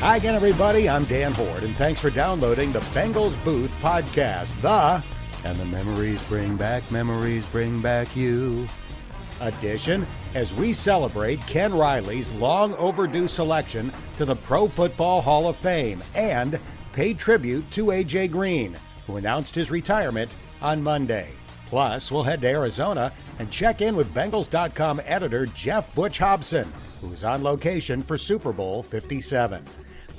[0.00, 0.88] Hi again, everybody.
[0.88, 4.58] I'm Dan Hoard, and thanks for downloading the Bengals Booth podcast.
[4.62, 5.04] The
[5.46, 8.66] and the memories bring back memories bring back you
[9.42, 15.56] edition as we celebrate Ken Riley's long overdue selection to the Pro Football Hall of
[15.56, 16.58] Fame and
[16.94, 18.74] pay tribute to AJ Green,
[19.06, 20.30] who announced his retirement
[20.62, 21.28] on Monday.
[21.66, 26.72] Plus, we'll head to Arizona and check in with Bengals.com editor Jeff Butch Hobson,
[27.02, 29.62] who's on location for Super Bowl 57.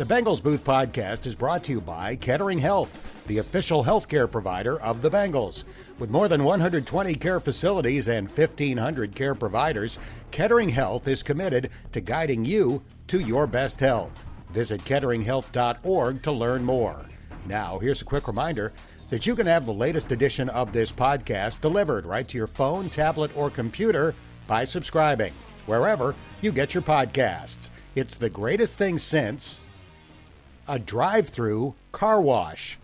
[0.01, 4.81] The Bengals Booth podcast is brought to you by Kettering Health, the official healthcare provider
[4.81, 5.63] of the Bengals.
[5.99, 9.99] With more than 120 care facilities and 1,500 care providers,
[10.31, 14.25] Kettering Health is committed to guiding you to your best health.
[14.49, 17.05] Visit ketteringhealth.org to learn more.
[17.45, 18.73] Now, here's a quick reminder
[19.09, 22.89] that you can have the latest edition of this podcast delivered right to your phone,
[22.89, 24.15] tablet, or computer
[24.47, 25.33] by subscribing
[25.67, 27.69] wherever you get your podcasts.
[27.93, 29.59] It's the greatest thing since
[30.67, 32.77] a drive through car wash.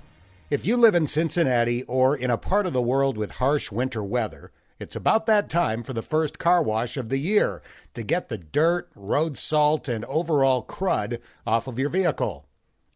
[0.50, 4.04] If you live in Cincinnati or in a part of the world with harsh winter
[4.04, 7.62] weather, it's about that time for the first car wash of the year
[7.94, 12.48] to get the dirt, road salt, and overall crud off of your vehicle.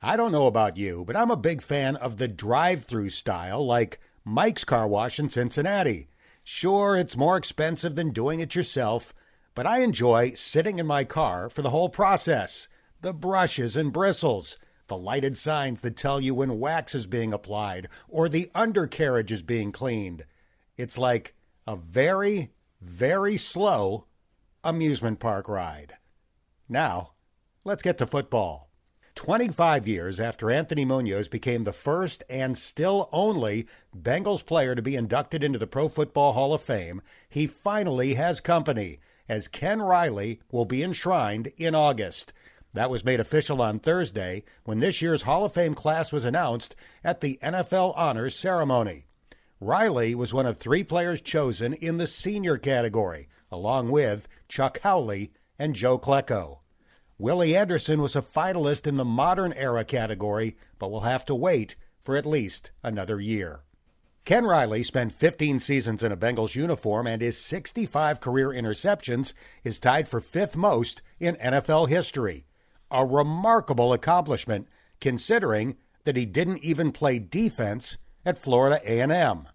[0.02, 3.66] I don't know about you, but I'm a big fan of the drive through style
[3.66, 6.08] like Mike's Car Wash in Cincinnati.
[6.44, 9.14] Sure, it's more expensive than doing it yourself,
[9.54, 12.68] but I enjoy sitting in my car for the whole process
[13.02, 14.58] the brushes and bristles
[14.92, 19.42] the lighted signs that tell you when wax is being applied or the undercarriage is
[19.42, 20.26] being cleaned.
[20.76, 21.34] It's like
[21.66, 24.04] a very, very slow
[24.66, 25.94] amusement park ride.
[26.68, 27.14] Now,
[27.64, 28.70] let's get to football.
[29.16, 33.68] 25 years after Anthony Munoz became the first and still only
[33.98, 38.42] Bengals player to be inducted into the Pro Football Hall of Fame, he finally has
[38.42, 42.34] company, as Ken Riley will be enshrined in August.
[42.74, 46.76] That was made official on Thursday when this year's Hall of Fame class was announced
[47.04, 49.06] at the NFL Honors Ceremony.
[49.60, 55.34] Riley was one of three players chosen in the senior category, along with Chuck Howley
[55.60, 56.60] and Joe Klecko.
[57.18, 61.76] Willie Anderson was a finalist in the modern era category, but will have to wait
[62.00, 63.60] for at least another year.
[64.24, 69.34] Ken Riley spent 15 seasons in a Bengals uniform, and his 65 career interceptions
[69.64, 72.46] is tied for fifth most in NFL history
[72.92, 74.68] a remarkable accomplishment
[75.00, 79.48] considering that he didn't even play defense at Florida A&M.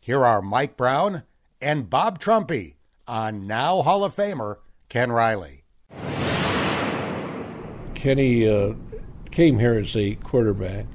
[0.00, 1.22] Here are Mike Brown
[1.60, 2.74] and Bob Trumpy
[3.06, 4.56] on now Hall of Famer
[4.88, 5.64] Ken Riley.
[7.94, 8.74] Kenny uh,
[9.30, 10.86] came here as a quarterback,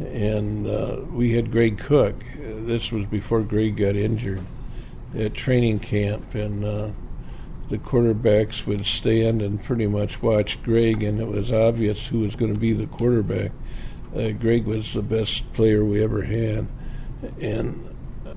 [0.00, 2.16] and uh, we had Greg Cook.
[2.38, 4.40] This was before Greg got injured
[5.14, 6.90] at training camp, and uh,
[7.70, 12.34] the quarterbacks would stand and pretty much watch Greg, and it was obvious who was
[12.34, 13.52] going to be the quarterback.
[14.14, 16.68] Uh, Greg was the best player we ever had,
[17.40, 17.86] and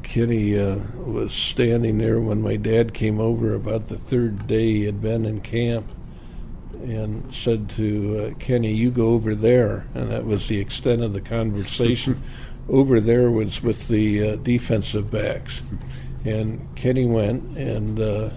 [0.03, 4.85] Kenny uh, was standing there when my dad came over about the third day he
[4.85, 5.89] had been in camp
[6.73, 9.88] and said to uh, Kenny, You go over there.
[9.93, 12.22] And that was the extent of the conversation.
[12.69, 15.61] over there was with the uh, defensive backs.
[16.25, 18.29] And Kenny went, and uh,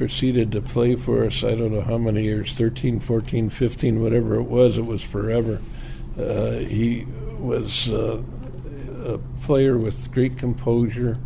[0.00, 4.36] proceeded to play for us, I don't know how many years 13, 14, 15, whatever
[4.36, 5.60] it was, it was forever.
[6.18, 7.04] Uh, he
[7.38, 8.22] was uh,
[9.04, 11.18] a player with great composure.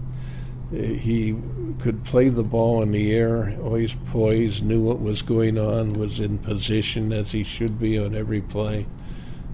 [0.73, 1.37] He
[1.83, 6.19] could play the ball in the air, always poised, knew what was going on, was
[6.19, 8.89] in position as he should be on every play.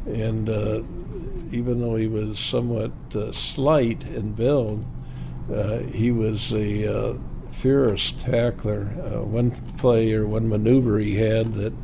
[0.06, 0.80] And uh,
[1.50, 4.82] even though he was somewhat uh, slight in build,
[5.52, 7.18] uh, he was a uh,
[7.60, 8.88] fierce tackler.
[9.04, 11.74] Uh, one play or one maneuver he had that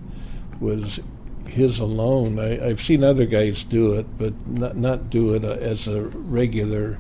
[0.59, 1.01] was
[1.47, 2.39] his alone.
[2.39, 6.03] I, have seen other guys do it, but not not do it uh, as a
[6.03, 6.99] regular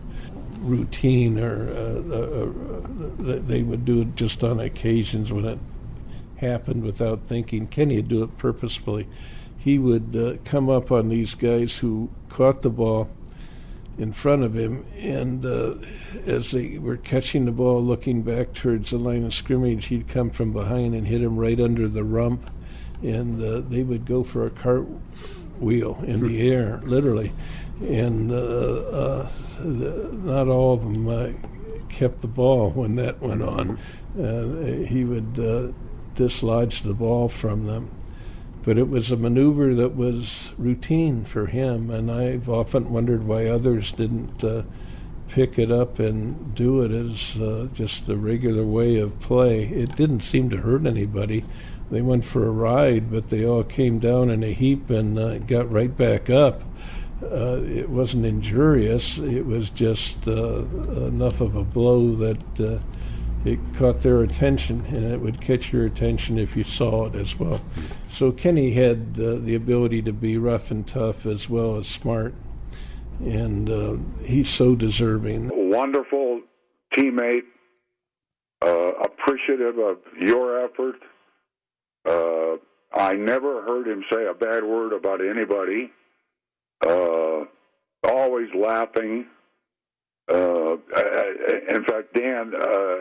[0.60, 5.58] routine, or uh, uh, uh they would do it just on occasions when it
[6.36, 7.66] happened without thinking.
[7.66, 9.08] Kenny would do it purposefully.
[9.56, 13.08] He would uh, come up on these guys who caught the ball
[13.98, 15.74] in front of him, and uh,
[16.26, 20.30] as they were catching the ball, looking back towards the line of scrimmage, he'd come
[20.30, 22.50] from behind and hit him right under the rump,
[23.02, 27.32] and uh, they would go for a cartwheel in the air, literally,
[27.80, 31.28] and uh, uh the, not all of them uh,
[31.88, 33.78] kept the ball when that went on.
[34.18, 35.34] Uh, he would
[36.14, 37.90] dislodge the ball from them
[38.66, 43.46] but it was a maneuver that was routine for him, and I've often wondered why
[43.46, 44.64] others didn't uh,
[45.28, 49.66] pick it up and do it as uh, just a regular way of play.
[49.66, 51.44] It didn't seem to hurt anybody.
[51.92, 55.38] They went for a ride, but they all came down in a heap and uh,
[55.38, 56.62] got right back up.
[57.22, 59.18] Uh, it wasn't injurious.
[59.18, 60.64] It was just uh,
[61.06, 62.80] enough of a blow that uh,
[63.48, 67.38] it caught their attention, and it would catch your attention if you saw it as
[67.38, 67.60] well.
[68.08, 72.34] So Kenny had the ability to be rough and tough as well as smart
[73.20, 75.50] and uh, he's so deserving.
[75.52, 76.42] Wonderful
[76.94, 77.44] teammate,
[78.62, 80.96] uh, appreciative of your effort.
[82.04, 82.56] Uh,
[82.94, 85.90] I never heard him say a bad word about anybody.
[86.86, 87.44] Uh,
[88.04, 89.26] always laughing.
[90.28, 90.76] Uh,
[91.68, 92.96] in fact, Dan, uh,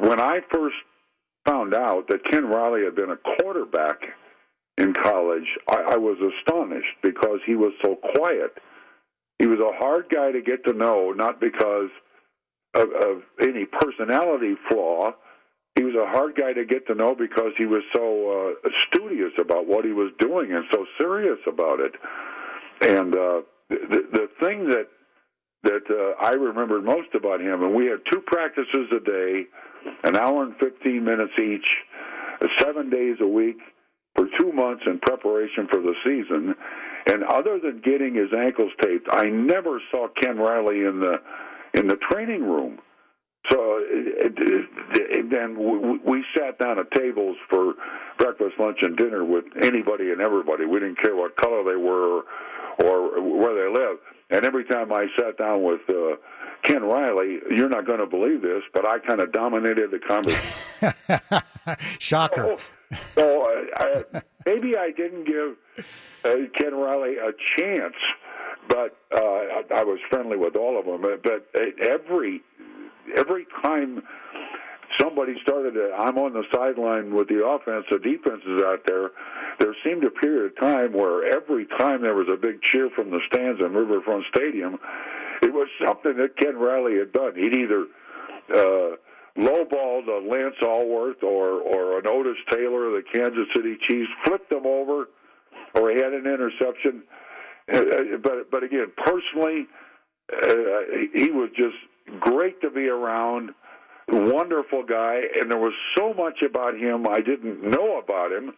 [0.00, 0.76] when I first
[1.46, 4.00] found out that Ken Riley had been a quarterback
[4.78, 8.58] in college, I, I was astonished because he was so quiet
[9.38, 11.90] he was a hard guy to get to know, not because
[12.74, 15.12] of, of any personality flaw.
[15.74, 19.32] He was a hard guy to get to know because he was so uh, studious
[19.38, 21.92] about what he was doing and so serious about it.
[22.80, 24.86] And uh, the, the thing that
[25.64, 29.44] that uh, I remembered most about him, and we had two practices a day,
[30.04, 31.68] an hour and 15 minutes each,
[32.60, 33.58] seven days a week
[34.16, 36.54] for two months in preparation for the season.
[37.06, 41.20] And other than getting his ankles taped, I never saw Ken Riley in the
[41.74, 42.78] in the training room.
[43.50, 43.80] So
[45.30, 47.74] then we, we sat down at tables for
[48.16, 50.64] breakfast, lunch, and dinner with anybody and everybody.
[50.64, 52.22] We didn't care what color they were
[52.78, 53.98] or, where they live.
[54.30, 56.16] And every time I sat down with uh,
[56.62, 60.92] Ken Riley, you're not going to believe this, but I kind of dominated the conversation.
[61.98, 62.56] Shocker.
[62.56, 64.02] So, so I,
[64.46, 65.56] maybe I didn't give
[66.24, 67.94] uh, Ken Riley a chance,
[68.68, 71.02] but uh, I, I was friendly with all of them.
[71.22, 71.48] But
[71.82, 72.42] every
[73.16, 74.02] every time
[75.00, 79.10] somebody started to, I'm on the sideline with the offense, the defense is out there.
[79.58, 83.10] There seemed a period of time where every time there was a big cheer from
[83.10, 84.78] the stands in Riverfront Stadium,
[85.42, 87.34] it was something that Ken Riley had done.
[87.34, 87.86] He'd either
[88.52, 88.96] uh,
[89.38, 94.50] lowballed a Lance Alworth or or an Otis Taylor of the Kansas City Chiefs, flipped
[94.50, 95.08] them over
[95.74, 97.02] or he had an interception.
[97.72, 97.82] Uh, uh,
[98.22, 99.66] but but again, personally,
[100.32, 101.76] uh, he was just
[102.20, 103.50] great to be around.
[104.08, 108.52] Wonderful guy, and there was so much about him I didn't know about him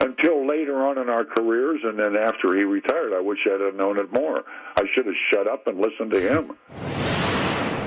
[0.00, 3.74] until later on in our careers, and then after he retired, I wish I'd have
[3.74, 4.44] known it more.
[4.76, 6.56] I should have shut up and listened to him.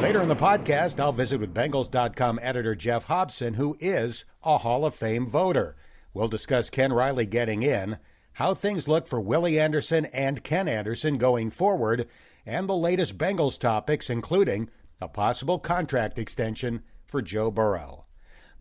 [0.01, 4.85] Later in the podcast, I'll visit with Bengals.com editor Jeff Hobson, who is a Hall
[4.85, 5.75] of Fame voter.
[6.13, 7.97] We'll discuss Ken Riley getting in
[8.33, 12.07] how things look for Willie Anderson and Ken Anderson going forward,
[12.45, 14.69] and the latest Bengals topics, including
[15.03, 18.05] a possible contract extension for Joe Burrow.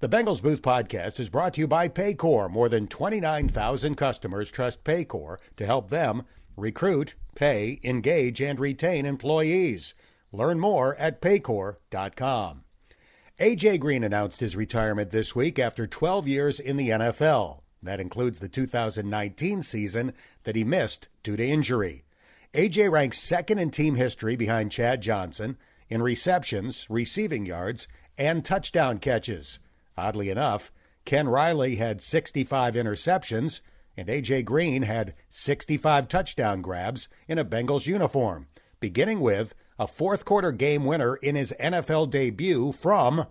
[0.01, 2.51] The Bengals Booth podcast is brought to you by Paycor.
[2.51, 6.25] More than 29,000 customers trust Paycor to help them
[6.57, 9.95] recruit, pay, engage, and retain employees.
[10.33, 12.65] Learn more at paycor.com.
[13.39, 17.61] AJ Green announced his retirement this week after 12 years in the NFL.
[17.81, 20.13] That includes the 2019 season
[20.43, 22.05] that he missed due to injury.
[22.53, 25.57] AJ ranks second in team history behind Chad Johnson
[25.93, 27.87] in receptions, receiving yards,
[28.17, 29.59] and touchdown catches.
[29.95, 30.73] Oddly enough,
[31.05, 33.61] Ken Riley had 65 interceptions,
[33.95, 38.47] and AJ Green had 65 touchdown grabs in a Bengals uniform,
[38.81, 43.27] beginning with a fourth quarter game winner in his NFL debut from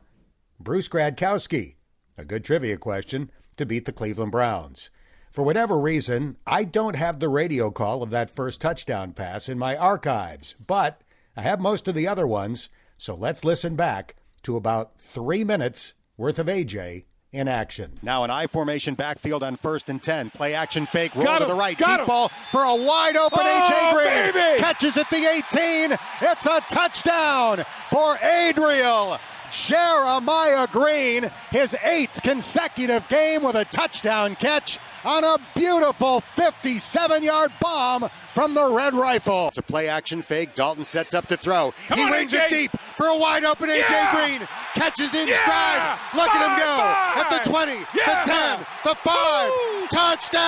[0.59, 1.77] Bruce Gradkowski.
[2.15, 4.91] A good trivia question to beat the Cleveland Browns.
[5.31, 9.57] For whatever reason, I don't have the radio call of that first touchdown pass in
[9.57, 11.01] my archives, but
[11.35, 15.93] I have most of the other ones, so let's listen back to about three minutes
[16.17, 17.93] worth of AJ in action.
[18.01, 20.31] Now an I formation backfield on first and 10.
[20.31, 21.77] Play action fake, roll to the right.
[21.77, 22.05] Deep him.
[22.05, 24.33] ball for a wide open oh, AJ Green.
[24.33, 24.59] Baby.
[24.59, 25.97] Catches at the 18.
[26.21, 29.17] It's a touchdown for Adriel
[29.51, 37.51] Jeremiah Green, his eighth consecutive game with a touchdown catch on a beautiful 57 yard
[37.59, 39.49] bomb from the Red Rifle.
[39.49, 40.55] It's a play action fake.
[40.55, 41.73] Dalton sets up to throw.
[41.87, 42.45] Come he on, wings AJ.
[42.45, 44.15] it deep for a wide open AJ yeah.
[44.15, 44.47] Green.
[44.73, 45.41] Catches in yeah.
[45.43, 45.99] stride.
[46.15, 46.77] Look five, at him go.
[46.77, 47.17] Five.
[47.17, 48.23] At the 20, yeah.
[48.23, 49.49] the 10, the 5.
[49.49, 49.87] Woo.
[49.87, 50.41] Touchdown!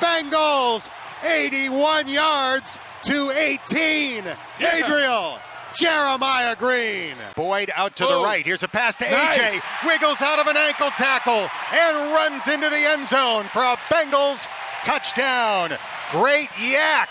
[0.00, 0.90] Bengals
[1.24, 4.24] 81 yards to 18.
[4.60, 5.40] Adriel
[5.78, 7.14] Jeremiah Green.
[7.36, 8.24] Boyd out to the oh.
[8.24, 8.44] right.
[8.44, 9.38] Here's a pass to nice.
[9.38, 9.86] AJ.
[9.86, 14.44] Wiggles out of an ankle tackle and runs into the end zone for a Bengals
[14.84, 15.78] touchdown.
[16.10, 17.06] Great YAC.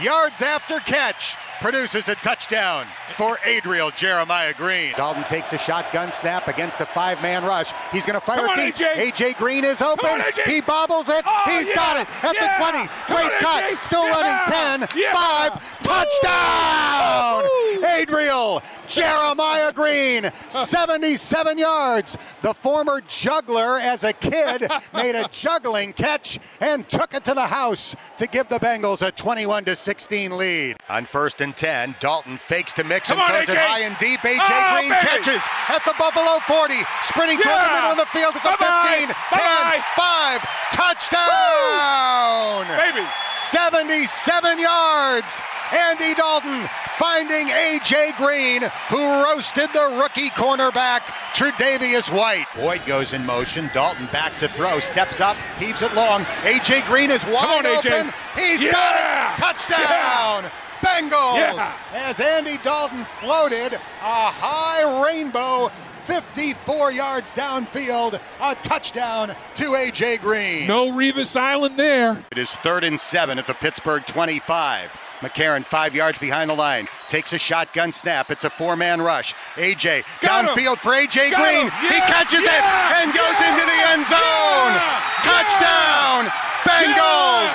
[0.00, 2.84] Yards after catch produces a touchdown
[3.16, 4.92] for Adriel Jeremiah Green.
[4.96, 7.70] Dalton takes a shotgun snap against the five-man rush.
[7.92, 8.74] He's going to fire on, deep.
[8.74, 9.12] AJ.
[9.12, 10.06] AJ Green is open.
[10.06, 11.22] On, He bobbles it.
[11.24, 11.74] Oh, He's yeah.
[11.76, 12.58] got it at Yeah.
[12.58, 12.88] the 20.
[13.06, 13.64] Great on, cut.
[13.64, 13.80] AJ.
[13.80, 14.10] Still Yeah.
[14.10, 15.14] running 10, Yeah.
[15.14, 15.82] 5.
[15.84, 17.44] Touchdown!
[17.84, 22.16] Adriel Jeremiah Green, 77 yards.
[22.40, 27.46] The former juggler as a kid made a juggling catch and took it to the
[27.46, 30.76] house to give the Bengals a 21 to 16 lead.
[30.88, 34.20] On first and 10, Dalton fakes to Mixon, on, throws it high and deep.
[34.20, 35.06] AJ Oh, Green baby.
[35.06, 39.06] catches at the Buffalo 40, sprinting toward the middle of the field at the Bye-bye.
[39.06, 39.82] 15, 10, Bye-bye.
[39.96, 40.40] 5,
[40.72, 42.66] touchdown!
[42.78, 43.06] Baby.
[43.30, 45.40] 77 yards.
[45.72, 46.68] Andy Dalton
[46.98, 48.12] finding A.J.
[48.18, 51.00] Green, who roasted the rookie cornerback,
[51.34, 52.44] Tre'Davious White.
[52.54, 53.70] Boyd goes in motion.
[53.72, 54.80] Dalton back to throw.
[54.80, 56.26] Steps up, heaves it long.
[56.44, 56.82] A.J.
[56.82, 57.86] Green is wide on, AJ.
[57.92, 58.12] open.
[58.36, 58.72] He's Yeah.
[58.72, 59.40] got it.
[59.40, 60.50] Touchdown.
[60.82, 61.36] Bengals.
[61.36, 61.72] Yeah.
[61.92, 65.70] As Andy Dalton floated a high rainbow
[66.06, 70.16] 54 yards downfield, a touchdown to A.J.
[70.18, 70.66] Green.
[70.66, 72.20] No Revis Island there.
[72.32, 74.90] It is third and seven at the Pittsburgh 25.
[75.20, 78.32] McCarron, five yards behind the line, takes a shotgun snap.
[78.32, 79.32] It's a four man rush.
[79.54, 80.50] AJ Got him.
[80.50, 81.70] downfield for AJ Got Green.
[81.70, 81.92] him.
[81.92, 82.50] He catches Yeah.
[82.58, 83.52] it and goes Yeah.
[83.54, 84.72] into the end zone.
[84.74, 85.22] Yeah.
[85.22, 86.32] Touchdown,
[86.66, 87.54] Bengals.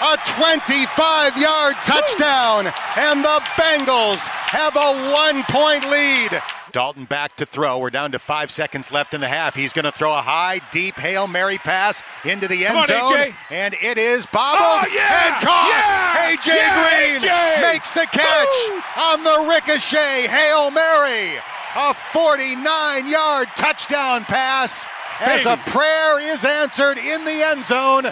[0.00, 6.40] A 25 yard touchdown, and the Bengals have a one point lead.
[6.70, 7.78] Dalton back to throw.
[7.78, 9.54] We're down to five seconds left in the half.
[9.56, 13.12] He's going to throw a high, deep Hail Mary pass into the end on, zone.
[13.14, 13.34] AJ.
[13.50, 15.26] And it is bobbled Oh, yeah.
[15.34, 15.68] and caught.
[15.68, 16.36] Yeah.
[16.36, 17.72] AJ Yeah, Green AJ.
[17.72, 18.82] makes the catch Woo.
[19.02, 21.32] on the ricochet Hail Mary.
[21.74, 24.86] A 49 yard touchdown pass
[25.20, 28.04] as a prayer is answered in the end zone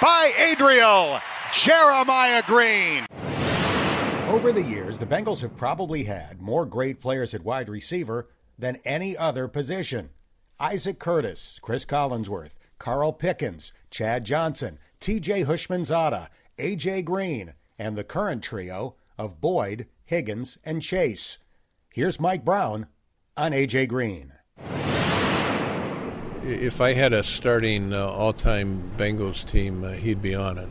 [0.00, 1.20] by Adriel
[1.52, 3.06] Jeremiah Green.
[4.28, 8.80] Over the years, the Bengals have probably had more great players at wide receiver than
[8.84, 10.10] any other position.
[10.58, 18.42] Isaac Curtis, Chris Collinsworth, Carl Pickens, Chad Johnson, TJ Houshmandzadeh, AJ Green, and the current
[18.42, 21.38] trio of Boyd, Higgins, and Chase.
[21.92, 22.86] Here's Mike Brown
[23.36, 24.32] on AJ Green.
[26.42, 30.68] If I had a starting uh, all-time Bengals team, uh, he'd be on it.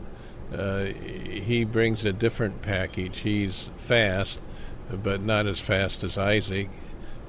[0.52, 3.18] Uh, he brings a different package.
[3.20, 4.40] He's fast,
[4.90, 6.70] but not as fast as Isaac.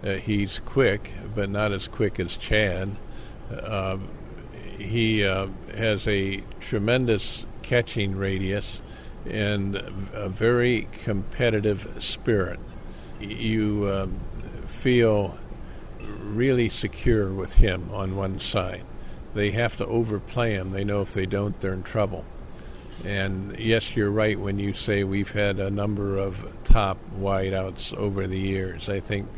[0.03, 2.95] Uh, he's quick, but not as quick as Chad.
[3.51, 3.97] Uh,
[4.77, 8.81] he uh, has a tremendous catching radius
[9.25, 9.75] and
[10.13, 12.59] a very competitive spirit.
[13.19, 14.19] You um,
[14.67, 15.37] feel
[15.99, 18.83] really secure with him on one side.
[19.33, 20.71] They have to overplay him.
[20.71, 22.25] They know if they don't, they're in trouble.
[23.05, 28.25] And yes, you're right when you say we've had a number of top wideouts over
[28.25, 28.89] the years.
[28.89, 29.29] I think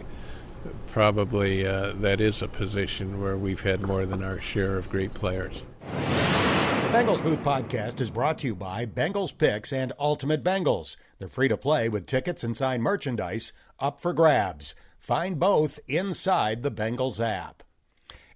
[0.87, 5.13] probably uh, that is a position where we've had more than our share of great
[5.13, 5.61] players.
[5.81, 10.95] The Bengals Booth Podcast is brought to you by Bengals Picks and Ultimate Bengals.
[11.19, 14.75] They're free to play with tickets and signed merchandise up for grabs.
[14.97, 17.63] Find both inside the Bengals app.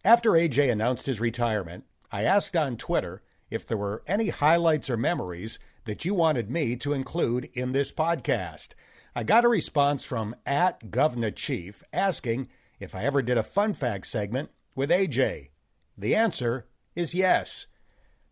[0.04, 3.22] After AJ announced his retirement, I asked on Twitter
[3.52, 7.92] if there were any highlights or memories that you wanted me to include in this
[7.92, 8.70] podcast.
[9.16, 12.48] I got a response from at Govna Chief asking
[12.80, 15.50] if I ever did a fun fact segment with AJ.
[15.98, 17.68] The answer is yes.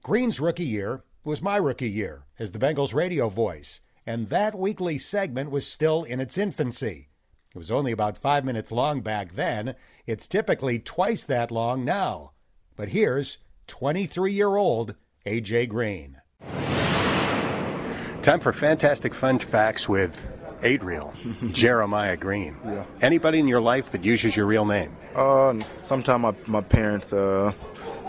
[0.02, 4.98] Green's rookie year was my rookie year as the Bengals radio voice, and that weekly
[4.98, 7.10] segment was still in its infancy.
[7.54, 9.76] It was only about five minutes long back then.
[10.06, 12.32] It's typically twice that long now.
[12.76, 14.96] But here's 23 year old
[15.26, 16.18] AJ Green.
[18.22, 20.28] Time for fantastic fun facts with
[20.62, 21.14] Adriel
[21.52, 22.58] Jeremiah Green.
[22.66, 22.84] Yeah.
[23.02, 24.96] Anybody in your life that uses your real name?
[25.16, 27.54] Uh, sometimes my, my parents, uh,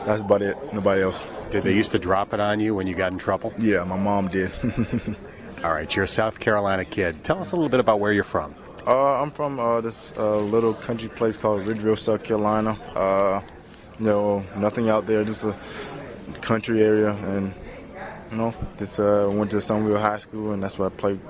[0.05, 0.57] that's about it.
[0.73, 1.29] Nobody else.
[1.51, 3.53] Did they used to drop it on you when you got in trouble?
[3.59, 4.51] Yeah, my mom did.
[5.65, 7.23] All right, you're a South Carolina kid.
[7.23, 8.55] Tell us a little bit about where you're from.
[8.87, 12.73] uh, I'm from uh, this uh, little country place called Ridgeville, South Carolina.
[12.95, 13.43] Uh,
[13.99, 15.55] you know, nothing out there, just a
[16.41, 17.53] country area, and
[18.31, 21.21] you know, just uh, went to Summerville High School, and that's where I played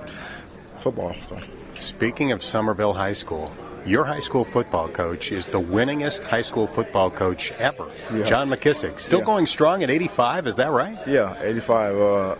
[0.79, 1.15] football.
[1.27, 1.39] So.
[1.75, 3.51] Speaking of Summerville High School,
[3.85, 8.23] your high school football coach is the winningest high school football coach ever, Yeah.
[8.23, 8.99] John McKissick.
[8.99, 9.25] Still Yeah.
[9.25, 10.97] going strong at 85, is that right?
[11.07, 11.95] Yeah, 85.
[11.97, 12.35] Uh,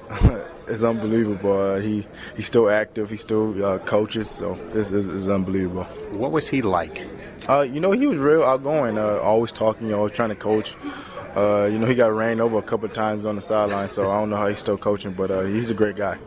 [0.68, 1.60] it's unbelievable.
[1.60, 3.10] Uh, he he's still active.
[3.10, 5.86] He still uh, coaches, so it's, it's, it's unbelievable.
[6.12, 7.02] What was he like?
[7.50, 9.00] Uh, you know, he was real outgoing.
[9.00, 9.88] Uh, always talking.
[9.88, 10.76] You know, trying to coach.
[11.36, 14.12] Uh, you know, he got ran over a couple of times on the sideline, so
[14.12, 16.18] I don't know how he's still coaching, but uh, he's a great guy.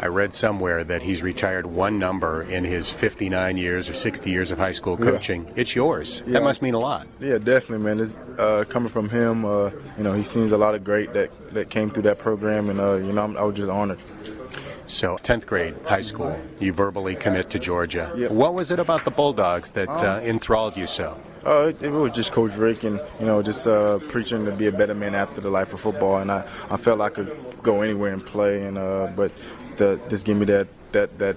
[0.00, 4.50] I read somewhere that he's retired one number in his 59 years or 60 years
[4.50, 5.44] of high school coaching.
[5.44, 5.52] Yeah.
[5.56, 6.24] It's yours.
[6.26, 6.32] Yeah.
[6.32, 7.06] That must mean a lot.
[7.20, 8.00] Yeah, definitely, man.
[8.00, 9.44] It's uh, coming from him.
[9.44, 12.68] Uh, you know, he seems a lot of great that that came through that program,
[12.68, 13.98] and uh, you know, I'm, I was just honored.
[14.86, 18.12] So, 10th grade, high school, you verbally commit to Georgia.
[18.16, 18.32] Yep.
[18.32, 21.18] What was it about the Bulldogs that um, uh, enthralled you so?
[21.44, 24.72] Uh, it, was just Coach Richt and, you know, just uh, preaching to be a
[24.72, 26.18] better man after the life of football.
[26.18, 28.62] And I, I felt I could go anywhere and play.
[28.64, 29.32] And uh, But
[29.76, 31.36] the, just give me that, that, that,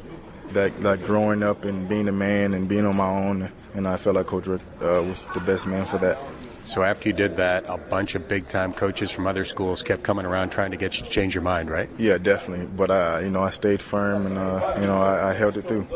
[0.53, 3.51] that like growing up and being a man and being on my own.
[3.73, 6.19] And I felt like Coach Richt uh, was the best man for that.
[6.65, 10.01] So after you did that, a bunch of big time coaches from other schools kept
[10.01, 11.89] coming around trying to get you to change your mind, right?
[11.97, 12.65] Yeah, definitely.
[12.65, 15.67] But I, you know, I stayed firm and uh, you know I, I, held it
[15.67, 15.87] through.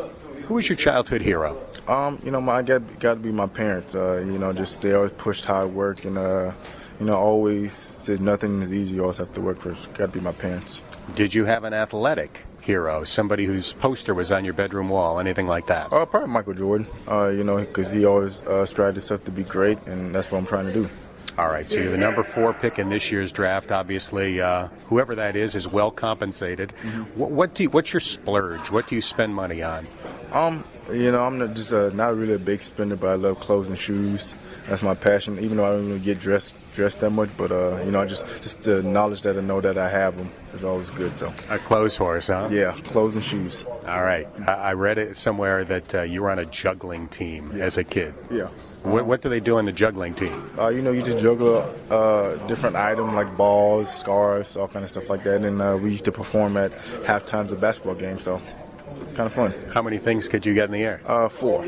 [0.50, 1.64] Who was your childhood hero?
[1.86, 3.94] Um, you know, my, I got got to be my parents.
[3.94, 6.52] Uh, you know, just they always pushed hard work and uh,
[6.98, 8.96] you know always said nothing is easy.
[8.96, 9.74] You always have to work for.
[9.96, 10.82] Got to be my parents.
[11.14, 15.46] Did you have an athletic hero, somebody whose poster was on your bedroom wall, anything
[15.46, 15.92] like that?
[15.92, 19.44] Uh, probably Michael Jordan, uh, you know, because he always uh, strived himself to be
[19.44, 20.90] great, and that's what I'm trying to do.
[21.38, 23.70] All right, so you're the number four pick in this year's draft.
[23.70, 26.72] Obviously, uh, whoever that is is well compensated.
[26.82, 27.02] Mm-hmm.
[27.20, 28.72] What, what, do you, what's your splurge?
[28.72, 29.86] What do you spend money on?
[30.32, 33.40] Um, you know, I'm not just uh, not really a big spender, but I love
[33.40, 34.34] clothes and shoes.
[34.68, 35.38] That's my passion.
[35.38, 38.06] Even though I don't even get dressed dressed that much, but uh, you know, I
[38.06, 41.16] just just the knowledge that I know that I have them is always good.
[41.16, 42.48] So a clothes horse, huh?
[42.50, 43.66] Yeah, clothes and shoes.
[43.86, 44.26] All right.
[44.46, 47.64] I, I read it somewhere that uh, you were on a juggling team yeah.
[47.64, 48.14] as a kid.
[48.30, 48.48] Yeah.
[48.82, 50.50] What, what, do they do on the juggling team?
[50.58, 54.90] Uh, you know, you just juggle uh, different items like balls, scarves, all kind of
[54.90, 55.42] stuff like that.
[55.42, 56.72] And uh, we used to perform at
[57.04, 58.40] half times of basketball games, so
[59.14, 59.54] kind of fun.
[59.72, 61.00] How many things could you get in the air?
[61.06, 61.64] Uh, four,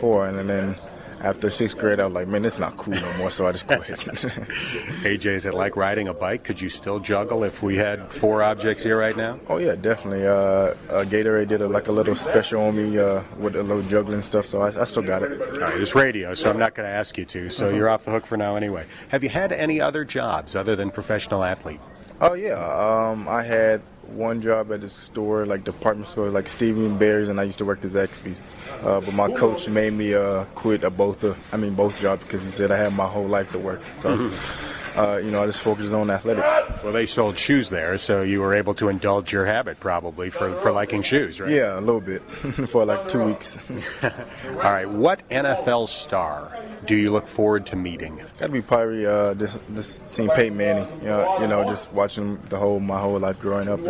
[0.00, 0.76] four, and then
[1.20, 3.66] after sixth grade, I was like, man, it's not cool no more, so I just
[3.66, 3.80] quit.
[3.82, 6.44] AJ, is it like riding a bike?
[6.44, 9.40] Could you still juggle if we had four objects here right now?
[9.48, 10.26] Oh yeah, definitely.
[10.26, 13.82] Uh, uh, Gatorade did a, like a little special on me uh, with a little
[13.82, 15.40] juggling stuff, so I, I, still got it.
[15.40, 17.50] All right, it's radio, so I'm not going to ask you to.
[17.50, 17.76] So uh-huh.
[17.76, 18.86] you're off the hook for now anyway.
[19.08, 21.80] Have you had any other jobs other than professional athlete?
[22.20, 26.88] Oh yeah, um, I had one job at a store, like department store, like Stevie
[26.88, 28.42] & Bears, and I used to work at Zaxby's.
[28.82, 31.24] Uh, but my coach made me uh, quit at both.
[31.24, 33.80] Of, I mean, both jobs because he said I had my whole life to work.
[34.00, 34.16] So.
[34.16, 34.77] Mm-hmm.
[34.96, 36.82] Uh, you know, I just focused on athletics.
[36.82, 40.54] Well, they sold shoes there, so you were able to indulge your habit probably for,
[40.56, 41.50] for liking shoes, right?
[41.50, 42.22] Yeah, a little bit
[42.68, 43.68] for like two weeks.
[44.02, 48.16] All right, what NFL star do you look forward to meeting?
[48.38, 50.88] Got to be probably uh, this, this seeing Peyton Manning.
[51.00, 53.86] You know, you know, just watching the whole my whole life growing up, and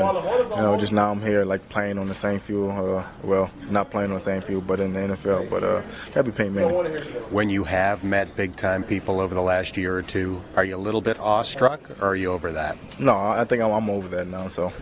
[0.51, 2.71] you know, just now I'm here like playing on the same field.
[2.73, 5.51] Uh, well, not playing on the same field, but in the NFL.
[5.51, 5.83] But uh,
[6.15, 6.97] got to be Peyton Manning.
[7.31, 10.77] When you have met big time people over the last year or two, are you
[10.77, 12.77] a little bit awestruck, or are you over that?
[12.99, 14.49] No, I think I'm, I'm over that now.
[14.49, 14.73] So.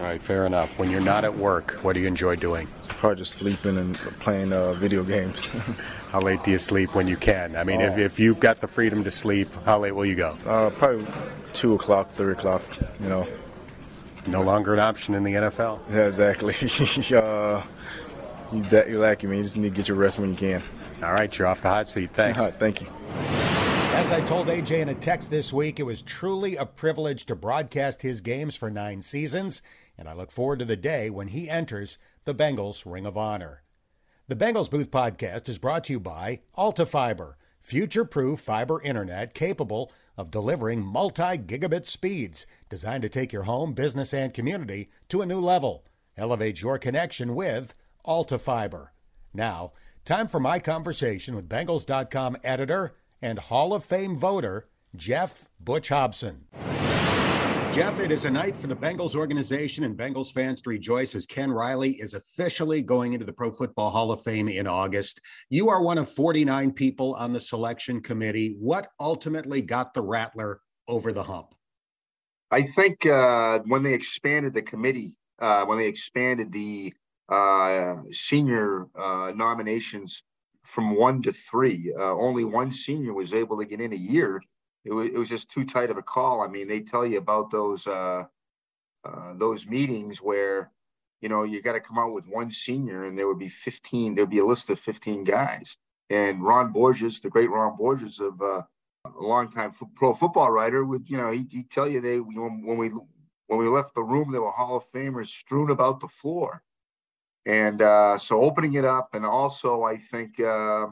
[0.00, 0.78] All right, fair enough.
[0.78, 2.68] When you're not at work, what do you enjoy doing?
[2.86, 5.46] Probably just sleeping and playing uh, video games.
[6.10, 7.56] how late do you sleep when you can?
[7.56, 7.86] I mean, oh.
[7.86, 10.38] if, if you've got the freedom to sleep, how late will you go?
[10.46, 11.04] Uh, probably
[11.52, 12.62] 2 o'clock, 3 o'clock,
[13.00, 13.26] you know.
[14.28, 15.80] No longer an option in the NFL?
[15.90, 16.54] Yeah, exactly.
[17.16, 17.62] uh,
[18.52, 19.38] you're, that, you're lacking, man.
[19.38, 20.62] You just need to get your rest when you can.
[21.02, 22.10] All right, you're off the hot seat.
[22.12, 22.40] Thanks.
[22.58, 22.88] thank you.
[23.98, 27.34] As I told AJ in a text this week, it was truly a privilege to
[27.34, 29.60] broadcast his games for nine seasons,
[29.98, 33.64] and I look forward to the day when he enters the Bengals Ring of Honor.
[34.28, 39.34] The Bengals Booth podcast is brought to you by Alta Fiber, future proof fiber internet
[39.34, 45.22] capable of delivering multi gigabit speeds, designed to take your home, business, and community to
[45.22, 45.84] a new level.
[46.16, 48.92] Elevate your connection with Alta Fiber.
[49.34, 49.72] Now,
[50.04, 56.46] time for my conversation with Bengals.com editor and Hall of Fame voter, Jeff Butch Hobson.
[57.72, 61.26] Jeff, it is a night for the Bengals organization and Bengals fans to rejoice as
[61.26, 65.20] Ken Riley is officially going into the Pro Football Hall of Fame in August.
[65.50, 68.56] You are one of 49 people on the selection committee.
[68.58, 71.54] What ultimately got the Rattler over the hump?
[72.50, 76.94] I think uh, when they expanded the committee, uh, when they expanded the
[77.28, 80.22] uh, senior uh, nominations
[80.68, 81.94] from one to three.
[81.98, 84.42] Uh, only one senior was able to get in a year.
[84.84, 86.42] It was, it was just too tight of a call.
[86.42, 88.24] I mean, they tell you about those uh,
[89.04, 90.70] uh, those meetings where
[91.22, 94.14] you know you got to come out with one senior, and there would be fifteen.
[94.14, 95.76] There'd be a list of fifteen guys.
[96.10, 98.62] And Ron Borges, the great Ron Borges of uh,
[99.04, 102.76] a longtime f- pro football writer, would you know he would tell you they when
[102.76, 102.90] we
[103.46, 106.62] when we left the room, there were Hall of Famers strewn about the floor.
[107.48, 110.88] And uh, so opening it up, and also I think uh,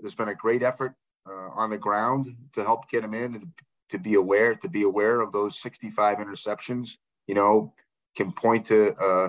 [0.00, 0.94] there's been a great effort
[1.28, 3.48] uh, on the ground to help get him in and
[3.90, 6.96] to be aware to be aware of those 65 interceptions.
[7.26, 7.74] You know,
[8.16, 9.28] can point to uh,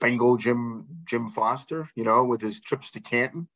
[0.00, 3.48] Bengal Jim Jim Foster, you know, with his trips to Canton,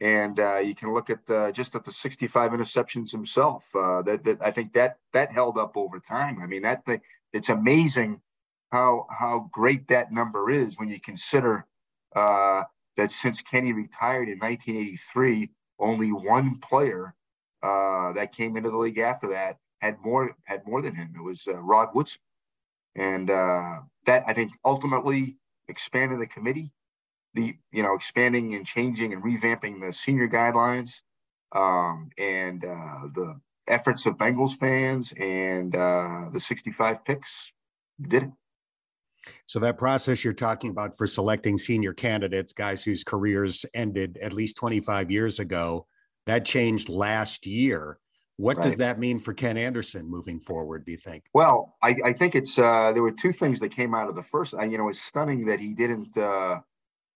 [0.00, 3.66] and uh, you can look at just at the 65 interceptions himself.
[3.74, 6.40] Uh, that, that I think that that held up over time.
[6.40, 7.02] I mean, that thing,
[7.34, 8.22] it's amazing
[8.72, 11.66] how how great that number is when you consider
[12.14, 12.62] uh,
[12.96, 17.14] that since Kenny retired in 1983, only one player
[17.62, 21.12] uh, that came into the league after that had more had more than him.
[21.16, 22.20] It was uh, Rod Woodson,
[22.94, 25.36] and uh, that I think ultimately
[25.68, 26.72] expanded the committee,
[27.34, 31.02] the you know expanding and changing and revamping the senior guidelines,
[31.52, 37.52] um, and uh, the efforts of Bengals fans and the 65 picks
[38.00, 38.30] did it.
[39.46, 44.32] So that process you're talking about for selecting senior candidates, guys whose careers ended at
[44.32, 45.86] least 25 years ago,
[46.26, 47.98] that changed last year.
[48.36, 48.62] What right.
[48.62, 50.84] does that mean for Ken Anderson moving forward?
[50.86, 51.24] Do you think?
[51.34, 54.22] Well, I, I think it's uh, there were two things that came out of the
[54.22, 54.54] first.
[54.54, 56.60] Uh, you know, it's stunning that he didn't, uh,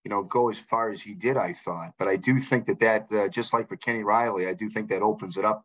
[0.05, 1.37] you know, go as far as he did.
[1.37, 4.55] I thought, but I do think that that uh, just like for Kenny Riley, I
[4.55, 5.64] do think that opens it up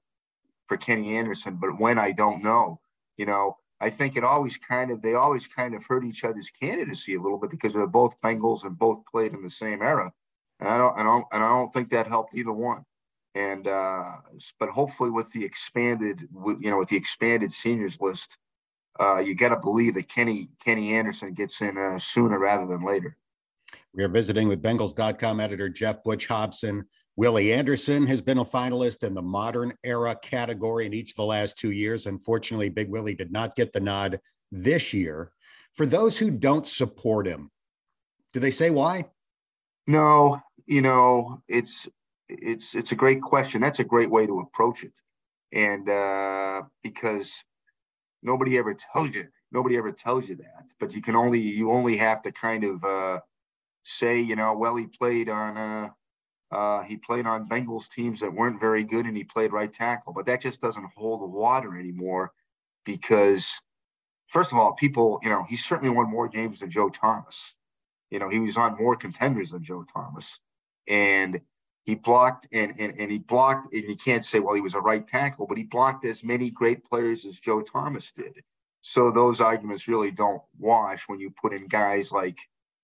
[0.67, 1.55] for Kenny Anderson.
[1.55, 2.79] But when I don't know,
[3.17, 6.49] you know, I think it always kind of they always kind of hurt each other's
[6.49, 10.11] candidacy a little bit because they're both Bengals and both played in the same era,
[10.59, 12.83] and I don't and I don't, and I don't think that helped either one.
[13.35, 14.13] And uh,
[14.59, 18.37] but hopefully with the expanded you know with the expanded seniors list,
[18.99, 22.83] uh, you got to believe that Kenny Kenny Anderson gets in uh, sooner rather than
[22.83, 23.15] later.
[23.93, 26.85] We are visiting with Bengals.com editor Jeff Butch Hobson.
[27.17, 31.25] Willie Anderson has been a finalist in the modern era category in each of the
[31.25, 32.05] last two years.
[32.05, 34.19] Unfortunately, Big Willie did not get the nod
[34.51, 35.31] this year.
[35.73, 37.49] For those who don't support him,
[38.33, 39.05] do they say why?
[39.87, 41.87] No, you know, it's
[42.29, 43.61] it's it's a great question.
[43.61, 44.93] That's a great way to approach it,
[45.51, 47.43] and uh, because
[48.21, 51.97] nobody ever tells you nobody ever tells you that, but you can only you only
[51.97, 53.19] have to kind of uh,
[53.83, 55.57] say, you know, well, he played on.
[55.57, 55.89] Uh,
[56.51, 60.13] uh, he played on Bengals teams that weren't very good, and he played right tackle.
[60.13, 62.31] But that just doesn't hold water anymore
[62.85, 63.61] because,
[64.27, 67.53] first of all, people, you know, he certainly won more games than Joe Thomas.
[68.09, 70.39] You know, he was on more contenders than Joe Thomas,
[70.87, 71.41] and
[71.83, 73.73] he blocked and and, and he blocked.
[73.73, 76.49] And you can't say, well, he was a right tackle, but he blocked as many
[76.49, 78.41] great players as Joe Thomas did.
[78.81, 82.37] So those arguments really don't wash when you put in guys like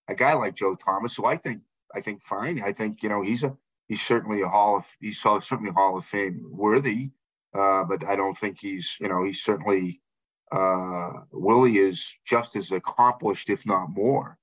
[0.09, 1.61] a guy like Joe Thomas, who I think
[1.93, 2.61] I think fine.
[2.61, 3.55] I think you know he's a
[3.87, 7.11] he's certainly a Hall of he's certainly Hall of Fame worthy,
[7.53, 10.01] uh, but I don't think he's you know he's certainly
[10.51, 14.37] uh, Willie is just as accomplished, if not more,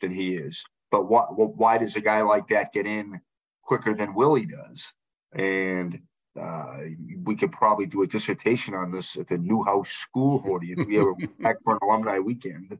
[0.00, 0.64] than he is.
[0.90, 3.20] But why why does a guy like that get in
[3.62, 4.92] quicker than Willie does?
[5.32, 6.00] And
[6.38, 6.78] uh,
[7.24, 10.98] we could probably do a dissertation on this at the Newhouse School audience if we
[10.98, 12.78] ever back for an alumni weekend.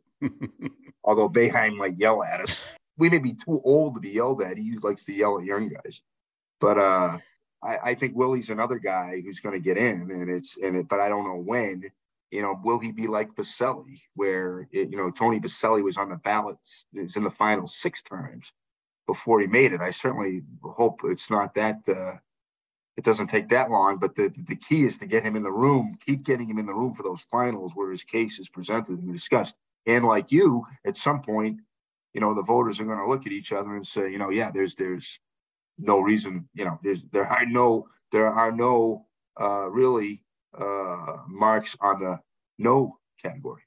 [1.04, 4.56] Although Boeheim might yell at us we may be too old to be yelled at.
[4.56, 6.00] He likes to yell at young guys,
[6.60, 7.18] but uh,
[7.62, 10.88] I, I think Willie's another guy who's going to get in, and it's and it,
[10.88, 11.84] but I don't know when.
[12.32, 16.08] You know, will he be like Boselli, where it, you know Tony Boselli was on
[16.08, 18.52] the ballots, was in the final six times
[19.06, 19.80] before he made it.
[19.80, 21.88] I certainly hope it's not that.
[21.88, 22.16] Uh,
[22.96, 25.52] it doesn't take that long, but the the key is to get him in the
[25.52, 28.98] room, keep getting him in the room for those finals where his case is presented
[28.98, 29.56] and discussed.
[29.86, 31.60] And like you, at some point,
[32.16, 34.30] you know, the voters are going to look at each other and say, you know,
[34.30, 35.20] yeah, there's there's
[35.76, 39.04] no reason, you know, there's there are no there are no
[39.38, 40.24] uh, really
[40.58, 42.18] uh, marks on the
[42.56, 43.60] no category.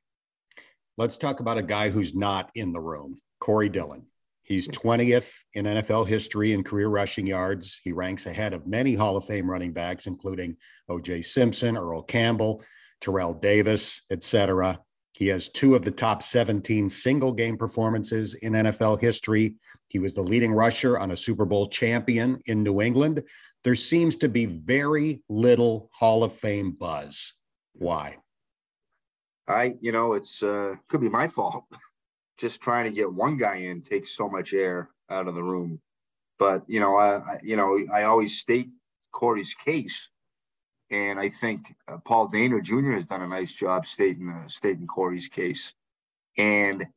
[0.98, 4.08] Let's talk about a guy who's not in the room, Corey Dillon.
[4.42, 7.80] He's 20th in NFL history in career rushing yards.
[7.84, 10.58] He ranks ahead of many Hall of Fame running backs, including
[10.90, 11.22] O.J.
[11.22, 12.64] Simpson, Earl Campbell,
[13.00, 14.80] Terrell Davis, etc.
[15.20, 19.56] He has two of the top 17 single game performances in NFL history.
[19.90, 23.24] He was the leading rusher on a Super Bowl champion in New England.
[23.66, 27.34] There seems to be very little Hall of Fame buzz.
[27.74, 28.16] Why?
[29.46, 31.66] I, you know, it's uh, could be my fault.
[32.38, 35.82] Just trying to get one guy in takes so much air out of the room.
[36.38, 38.70] But you know, I, I you know, I always state
[39.12, 40.08] Corey's case
[40.92, 42.94] and I think uh, Paul Dehner Jr.
[42.94, 45.74] has done a nice job stating uh, stating Corey's case.
[46.38, 46.88] And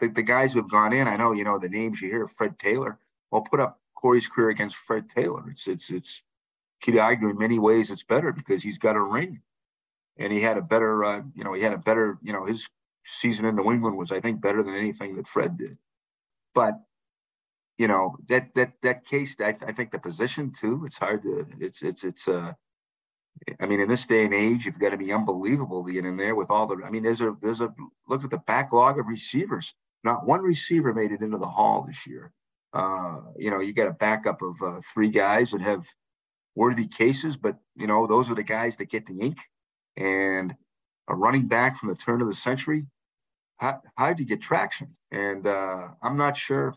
[0.00, 2.26] the, the guys who have gone in, I know you know the names you hear.
[2.26, 2.98] Fred Taylor.
[3.30, 5.50] Well, put up Corey's career against Fred Taylor.
[5.50, 6.22] It's it's it's.
[6.82, 9.40] Could argue in many ways it's better because he's got a ring,
[10.18, 12.68] and he had a better uh, you know he had a better you know his
[13.04, 15.78] season in New England was I think better than anything that Fred did.
[16.54, 16.74] But
[17.78, 20.84] you know that that that case I, I think the position too.
[20.84, 22.52] It's hard to it's it's it's uh
[23.60, 26.16] I mean, in this day and age, you've got to be unbelievable to get in
[26.16, 26.82] there with all the.
[26.84, 27.72] I mean, there's a there's a
[28.08, 29.74] look at the backlog of receivers.
[30.02, 32.32] Not one receiver made it into the hall this year.
[32.72, 35.86] Uh, you know, you got a backup of uh, three guys that have
[36.54, 39.38] worthy cases, but you know, those are the guys that get the ink.
[39.96, 40.54] And
[41.08, 42.86] a running back from the turn of the century,
[43.58, 44.96] how how do you get traction?
[45.10, 46.74] And uh, I'm not sure.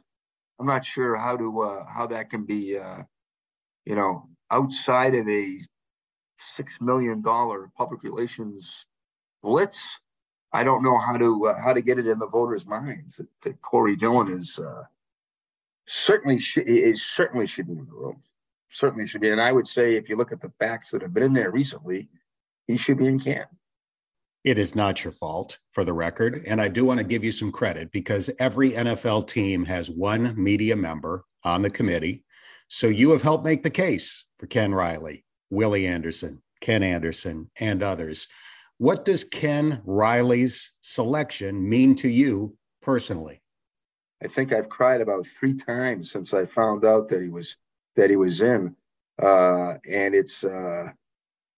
[0.59, 2.77] I'm not sure how to uh, how that can be.
[2.77, 3.03] Uh,
[3.85, 5.61] you know, outside of a
[6.39, 8.85] six million dollar public relations
[9.43, 9.99] blitz.
[10.53, 13.27] I don't know how to uh, how to get it in the voters' minds that,
[13.43, 14.83] that Corey Dillon is uh,
[15.87, 18.21] certainly sh- is certainly should be in the room.
[18.69, 21.13] Certainly should be, and I would say if you look at the facts that have
[21.13, 22.09] been in there recently,
[22.67, 23.49] he should be in camp.
[24.43, 27.31] It is not your fault, for the record, and I do want to give you
[27.31, 32.23] some credit because every NFL team has one media member on the committee.
[32.67, 37.81] So you have helped make the case for Ken Riley Willie Anderson, Ken Anderson, and
[37.81, 38.27] others.
[38.77, 43.41] What does Ken Riley's selection mean to you personally?
[44.23, 47.57] I think I've cried about three times since I found out that he was
[47.95, 48.75] that he was in,
[49.21, 50.89] uh, and it's uh,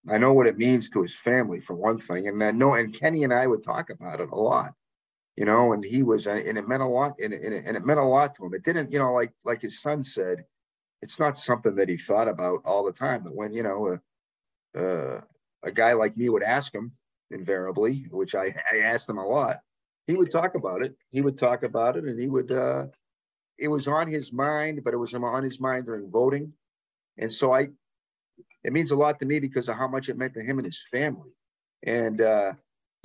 [0.09, 2.93] I know what it means to his family for one thing, and I know and
[2.93, 4.73] Kenny and I would talk about it a lot,
[5.35, 7.99] you know, and he was and it meant a lot, and, and, and it meant
[7.99, 8.53] a lot to him.
[8.53, 10.45] It didn't, you know, like like his son said,
[11.01, 13.23] it's not something that he thought about all the time.
[13.23, 13.99] But when you know
[14.75, 15.21] a, uh,
[15.63, 16.93] a guy like me would ask him
[17.31, 19.59] invariably, which I, I asked him a lot,
[20.07, 20.95] he would talk about it.
[21.11, 22.51] He would talk about it, and he would.
[22.51, 22.87] Uh,
[23.57, 26.53] it was on his mind, but it was on his mind during voting,
[27.17, 27.69] and so I.
[28.63, 30.65] It means a lot to me because of how much it meant to him and
[30.65, 31.29] his family,
[31.83, 32.53] and uh,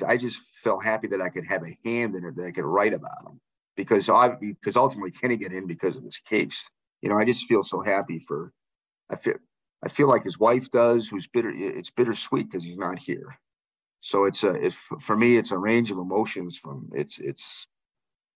[0.04, 2.64] I just felt happy that I could have a hand in it, that I could
[2.64, 3.40] write about him,
[3.76, 6.68] because I because ultimately Kenny get in because of his case
[7.04, 8.50] you know, I just feel so happy for.
[9.10, 9.34] I feel
[9.84, 11.52] I feel like his wife does, who's bitter.
[11.54, 13.38] It's bittersweet because he's not here.
[14.00, 16.56] So it's a it's for me, it's a range of emotions.
[16.56, 17.66] From it's it's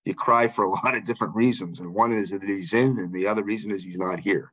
[0.04, 3.12] you cry for a lot of different reasons, and one is that he's in, and
[3.12, 4.52] the other reason is he's not here.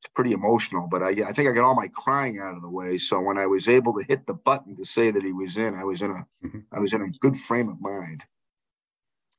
[0.00, 2.70] It's pretty emotional, but I I think I got all my crying out of the
[2.70, 2.96] way.
[2.96, 5.74] So when I was able to hit the button to say that he was in,
[5.74, 6.80] I was in a mm-hmm.
[6.80, 8.24] Was in a good frame of mind.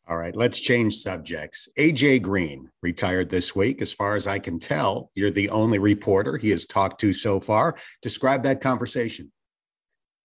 [0.08, 1.68] All right, let's change subjects.
[1.80, 3.82] AJ Green retired this week.
[3.82, 7.40] As far as I can tell, you're the only reporter he has talked to so
[7.40, 7.76] far.
[8.04, 9.32] Describe that conversation.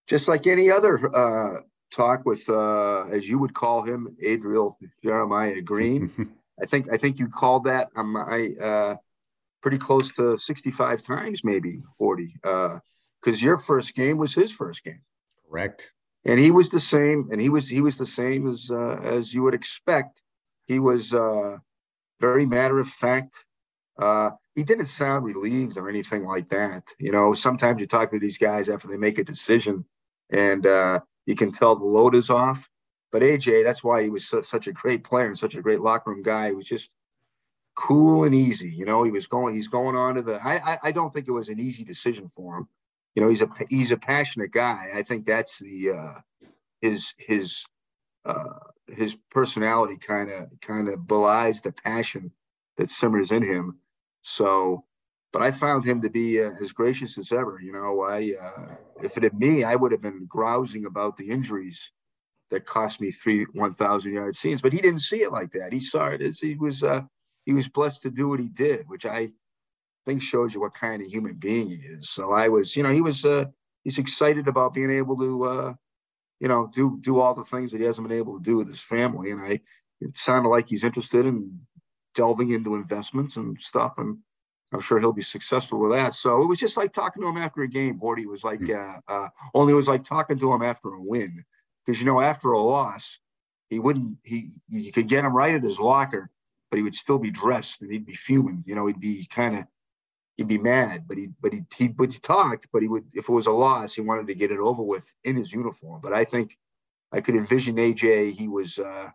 [0.07, 5.63] Just like any other uh, talk with, uh, as you would call him, Adriel Jeremiah
[5.63, 6.35] Green.
[6.63, 8.97] I think I think you called that um, I uh,
[9.63, 12.81] pretty close to 65 times, maybe 40, because
[13.27, 15.01] uh, your first game was his first game.
[15.49, 15.91] Correct
[16.25, 19.33] and he was the same and he was he was the same as uh, as
[19.33, 20.23] you would expect.
[20.67, 21.59] He was uh,
[22.21, 23.45] very matter of fact.
[23.99, 26.85] Uh, he didn't sound relieved or anything like that.
[26.99, 29.85] You know sometimes you talk to these guys after they make a decision
[30.31, 32.69] and uh, you can tell the load is off.
[33.13, 35.81] But aj that's why he was su- such a great player and such a great
[35.81, 36.49] locker room guy.
[36.49, 36.91] He was just
[37.75, 39.03] cool and easy you know?
[39.05, 41.49] He was going he's going on to the I, I i don't think it was
[41.49, 42.69] an easy decision for him
[43.15, 44.91] you know he's a he's a passionate guy.
[44.95, 46.15] I think that's the uh,
[46.81, 47.67] his his
[48.25, 52.33] uh, his personality kind of kind of belies the passion
[52.77, 53.79] that simmers in him.
[54.23, 54.85] So,
[55.33, 57.59] but I found him to be uh, as gracious as ever.
[57.61, 61.31] You know, I uh, if it had me, I would have been grousing about the
[61.31, 61.93] injuries
[62.51, 64.61] that cost me three 1,000 yard scenes.
[64.61, 65.73] But he didn't see it like that.
[65.73, 67.03] He saw it as he was uh,
[67.47, 69.31] he was blessed to do what he did, which I
[70.07, 72.11] think shows you what kind of human being he is.
[72.11, 73.47] So I was, you know, he was uh
[73.85, 75.75] he's excited about being able to uh
[76.41, 78.69] you know do do all the things that he hasn't been able to do with
[78.69, 79.31] his family.
[79.31, 79.61] And I
[80.01, 81.61] it sounded like he's interested in
[82.15, 84.19] delving into investments and stuff and
[84.73, 86.15] I'm sure he'll be successful with that.
[86.15, 87.99] So it was just like talking to him after a game.
[87.99, 88.73] Horty was like, hmm.
[88.73, 91.45] uh, uh, only it was like talking to him after a win,
[91.85, 93.19] because you know after a loss,
[93.69, 94.19] he wouldn't.
[94.23, 96.31] He you could get him right at his locker,
[96.71, 98.63] but he would still be dressed and he'd be fuming.
[98.67, 99.65] You know, he'd be kind of
[100.37, 103.29] he'd be mad, but he but he he but he talked, but he would if
[103.29, 106.01] it was a loss, he wanted to get it over with in his uniform.
[106.03, 106.57] But I think
[107.13, 108.33] I could envision AJ.
[108.33, 109.11] He was uh,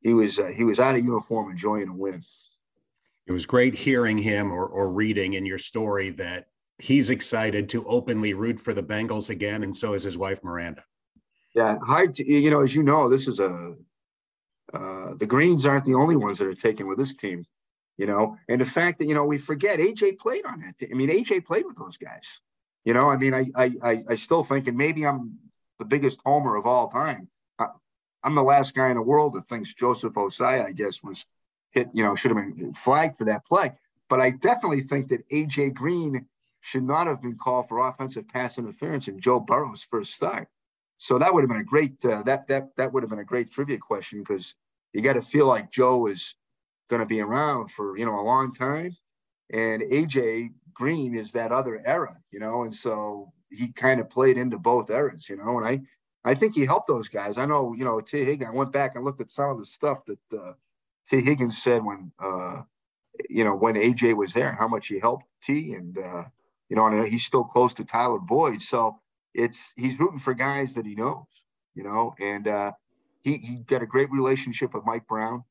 [0.00, 2.22] he was uh, he was out of uniform enjoying a win.
[3.26, 6.48] It was great hearing him or or reading in your story that
[6.78, 10.84] he's excited to openly root for the Bengals again, and so is his wife Miranda.
[11.54, 13.74] Yeah, hard to you know, as you know, this is a
[14.72, 17.44] uh, the Greens aren't the only ones that are taken with this team
[17.98, 20.76] you know, and the fact that you know we forget AJ played on that.
[20.90, 22.40] I mean, AJ played with those guys.
[22.84, 25.38] You know, I mean, I I I still think, and maybe I'm
[25.78, 27.28] the biggest homer of all time.
[27.58, 27.66] I,
[28.24, 31.26] am the last guy in the world that thinks Joseph Ossai, I guess, was
[31.72, 31.88] hit.
[31.92, 33.72] You know, should have been flagged for that play.
[34.08, 36.26] But I definitely think that AJ Green
[36.60, 40.48] should not have been called for offensive pass interference in Joe Burrow's first start.
[40.98, 43.24] So that would have been a great uh, that that that would have been a
[43.24, 44.54] great trivia question because
[44.92, 46.36] you got to feel like Joe is
[46.88, 48.96] going to be around for you know a long time,
[49.52, 54.38] and AJ Green is that other era, you know, and so he kind of played
[54.38, 55.80] into both eras, you know, and I
[56.24, 57.38] I think he helped those guys.
[57.38, 58.50] I know, you know, Tee Higgins.
[58.52, 60.52] I went back and looked at some of the stuff that uh,
[61.08, 62.62] Tee Higgins said when uh,
[63.28, 66.24] you know when AJ was there, how much he helped T, and uh,
[66.68, 69.00] you know, and he's still close to Tyler Boyd, so
[69.34, 71.26] it's he's rooting for guys that he knows,
[71.74, 72.72] you know, and uh,
[73.22, 75.44] he he got a great relationship with Mike Brown,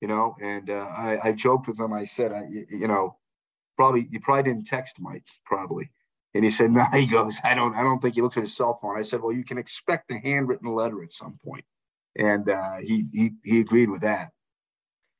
[0.00, 1.92] you know, and uh, I, I joked with him.
[1.92, 3.16] I said, I, you know,
[3.76, 5.90] probably you probably didn't text Mike, probably.
[6.34, 7.74] And he said, "No." Nah, he goes, "I don't.
[7.74, 10.10] I don't think he looks at his cell phone." I said, "Well, you can expect
[10.10, 11.64] a handwritten letter at some point,"
[12.16, 14.30] and uh, he he he agreed with that.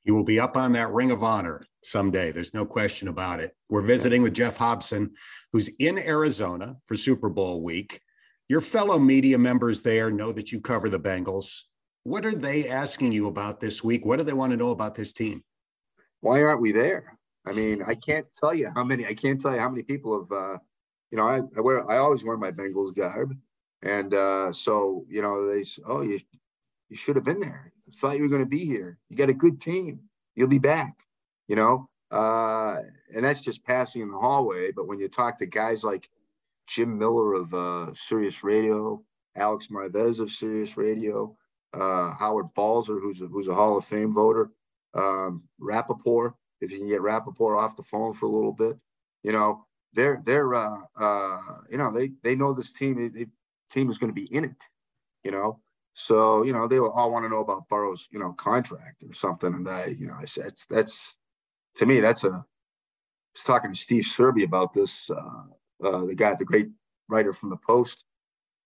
[0.04, 2.30] He will be up on that Ring of Honor someday.
[2.32, 3.54] There's no question about it.
[3.68, 5.10] We're visiting with Geoff Hobson,
[5.52, 8.00] who's in Arizona for Super Bowl week.
[8.48, 11.64] Your fellow media members there know that you cover the Bengals.
[12.08, 14.06] What are they asking you about this week?
[14.06, 15.44] What do they want to know about this team?
[16.20, 17.18] Why aren't we there?
[17.46, 19.04] I mean, I can't tell you how many.
[19.04, 20.32] I can't tell you how many people have.
[20.32, 20.58] Uh,
[21.10, 21.88] you know, I, I wear.
[21.90, 23.36] I always wear my Bengals garb,
[23.82, 25.62] and uh, so you know, they.
[25.86, 26.18] Oh, you
[26.88, 27.74] you should have been there.
[27.96, 28.96] Thought you were going to be here.
[29.10, 30.00] You got a good team.
[30.34, 30.94] You'll be back.
[31.46, 32.78] You know, uh,
[33.14, 34.72] and that's just passing in the hallway.
[34.72, 36.08] But when you talk to guys like
[36.66, 39.04] Jim Miller of uh, Sirius Radio,
[39.36, 41.36] Alex Marvez of Sirius Radio,
[41.74, 44.50] uh, Howard Balzer, who's a, who's a Hall of Fame voter,
[44.94, 48.76] um, Rapoport, if you can get Rapoport off the phone for a little bit,
[49.22, 51.38] you know, they're they're uh, uh,
[51.70, 53.26] you know they they know this team they,
[53.70, 54.57] team is going to be in it,
[55.24, 55.61] you know.
[55.94, 59.52] So you know they all want to know about Burrow's you know contract or something,
[59.52, 61.16] and I you know I said that's, that's
[61.76, 62.31] to me that's a.
[62.31, 66.70] I was talking to Steve Serby about this, uh, uh, the guy, the great
[67.09, 68.04] writer from the Post,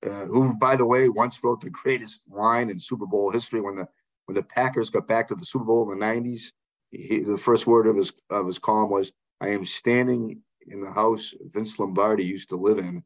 [0.04, 3.76] uh, who by the way once wrote the greatest line in Super Bowl history when
[3.76, 3.88] the
[4.26, 6.52] when the Packers got back to the Super Bowl in the '90s.
[6.90, 10.92] He, the first word of his of his column was, "I am standing in the
[10.92, 13.02] house Vince Lombardi used to live in,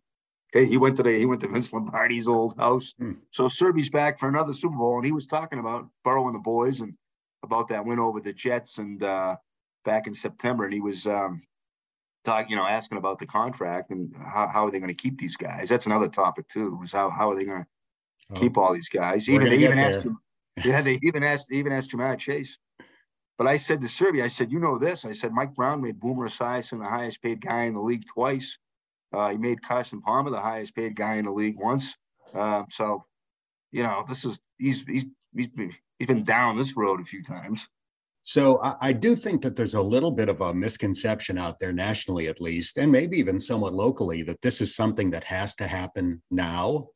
[0.55, 2.95] Okay, he went to the, he went to Vince Lombardi's old house.
[2.99, 3.13] Hmm.
[3.31, 6.41] So Serby's back for another Super Bowl, and he was talking about Burrow and the
[6.41, 6.95] boys and
[7.43, 9.37] about that win over the Jets and uh,
[9.85, 11.43] back in September, and he was um,
[12.27, 15.19] talking, you know, asking about the contract and how, how are they going to keep
[15.19, 15.69] these guys.
[15.69, 16.77] That's another topic too.
[16.77, 17.67] Was how how are they going to
[18.33, 18.41] oh.
[18.41, 19.29] keep all these guys?
[19.29, 20.07] Even they even asked.
[20.65, 22.57] Yeah, they even asked even asked Ja'Marr Chase.
[23.37, 25.05] But I said to Serby, I said, you know this.
[25.05, 28.59] I said Mike Brown made Boomer Esiason the highest paid guy in the league twice.
[29.12, 31.95] Uh, he made Carson Palmer the highest paid guy in the league once.
[32.35, 33.05] Uh, so,
[33.71, 37.23] you know, this is he's he's he's been, he's been down this road a few
[37.23, 37.69] times.
[38.27, 41.73] So I, I, do think that there's a little bit of a misconception out there,
[41.73, 45.67] nationally at least, and maybe even somewhat locally, that this is something that has to
[45.69, 46.89] happen now.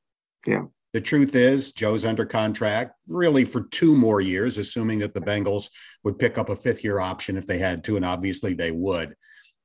[0.45, 0.65] Yeah.
[0.93, 5.71] The truth is, Joe's under contract really for two more years, assuming that the Bengals
[6.03, 9.15] would pick up a fifth year option if they had to, and obviously they would.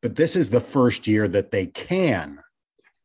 [0.03, 2.37] But this is the first year that they can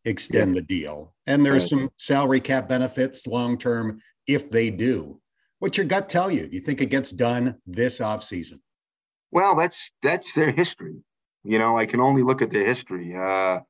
[0.05, 0.61] extend yeah.
[0.61, 1.15] the deal.
[1.27, 5.19] And there's some salary cap benefits long term if they do.
[5.61, 6.49] What's your gut tell you?
[6.49, 8.61] Do you think it gets done this offseason?
[9.31, 10.97] Well, that's that's their history.
[11.45, 13.15] You know, I can only look at their history.
[13.15, 13.61] Uh,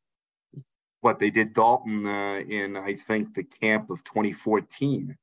[1.01, 5.17] what they did Dalton uh, in, I think, the camp of 2014,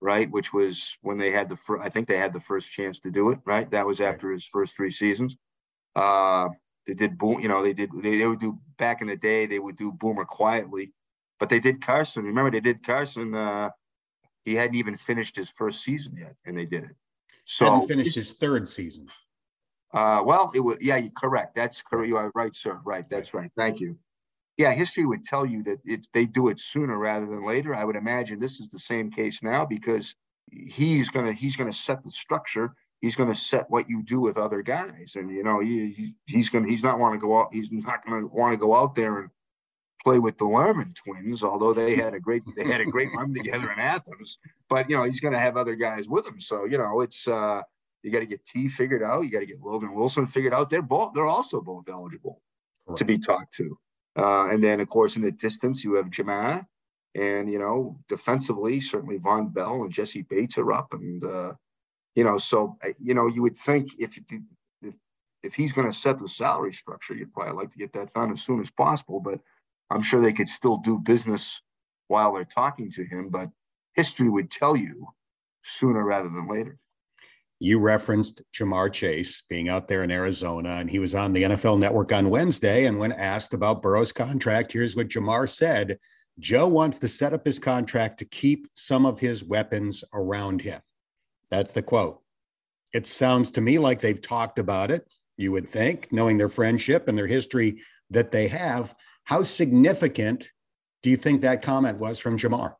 [0.00, 0.30] right?
[0.30, 3.10] Which was when they had the first, I think they had the first chance to
[3.10, 3.70] do it, right?
[3.70, 5.36] That was after his first three seasons.
[5.94, 6.48] Uh,
[6.86, 9.44] they did boom, you know, they did they, they would do back in the day,
[9.44, 10.92] they would do Boomer quietly,
[11.38, 12.24] but they did Carson.
[12.24, 13.34] Remember, they did Carson.
[13.34, 13.68] Uh,
[14.46, 16.96] he hadn't even finished his first season yet, and they did it.
[17.44, 19.08] So hadn't finished his third season.
[19.92, 21.54] Uh, well, it was yeah, you're correct.
[21.54, 22.08] That's correct.
[22.08, 22.80] You are right, sir.
[22.84, 23.50] Right, that's right.
[23.56, 23.98] Thank you.
[24.56, 27.74] Yeah, history would tell you that it, they do it sooner rather than later.
[27.74, 30.14] I would imagine this is the same case now because
[30.50, 34.38] he's gonna he's gonna set the structure he's going to set what you do with
[34.38, 35.14] other guys.
[35.16, 37.48] And you know, he, he's to he's not want to go out.
[37.52, 39.30] He's not to want to go out there and
[40.06, 43.34] play with the Lerman twins, although they had a great they had a great run
[43.34, 44.38] together in Athens.
[44.70, 46.40] But you know, he's going to have other guys with him.
[46.40, 47.62] So you know, it's uh,
[48.04, 49.22] you got to get T figured out.
[49.22, 50.70] You got to get Logan Wilson figured out.
[50.70, 52.40] They're both they're also both eligible
[52.86, 52.96] right.
[52.96, 53.76] to be talked to.
[54.16, 56.64] Uh, and then of course in the distance you have Ja'Marr.
[57.16, 61.54] And you know, defensively, certainly Vonn Bell and Jessie Bates are up, and uh,
[62.14, 64.20] you know, so uh, you know, you would think if
[64.82, 64.94] if
[65.42, 68.30] if he's going to set the salary structure, you'd probably like to get that done
[68.30, 69.18] as soon as possible.
[69.18, 69.40] But
[69.90, 71.62] I'm sure they could still do business
[72.08, 73.28] while they're talking to him.
[73.30, 73.50] But
[73.94, 75.08] history would tell you
[75.62, 76.78] sooner rather than later.
[77.58, 81.78] you referenced Ja'Marr Chase being out there in Arizona, and he was on the NFL
[81.78, 82.84] Network on Wednesday.
[82.84, 85.98] And when asked about Burrow's contract, here's what Ja'Marr said
[86.38, 90.80] Joe wants to set up his contract to keep some of his weapons around him.
[91.50, 92.20] That's the quote.
[92.92, 95.08] It sounds to me like they've talked about it,
[95.38, 97.80] you would think, knowing their friendship and their history
[98.10, 98.94] that they have.
[99.26, 100.50] How significant
[101.02, 102.74] do you think that comment was from Ja'Marr?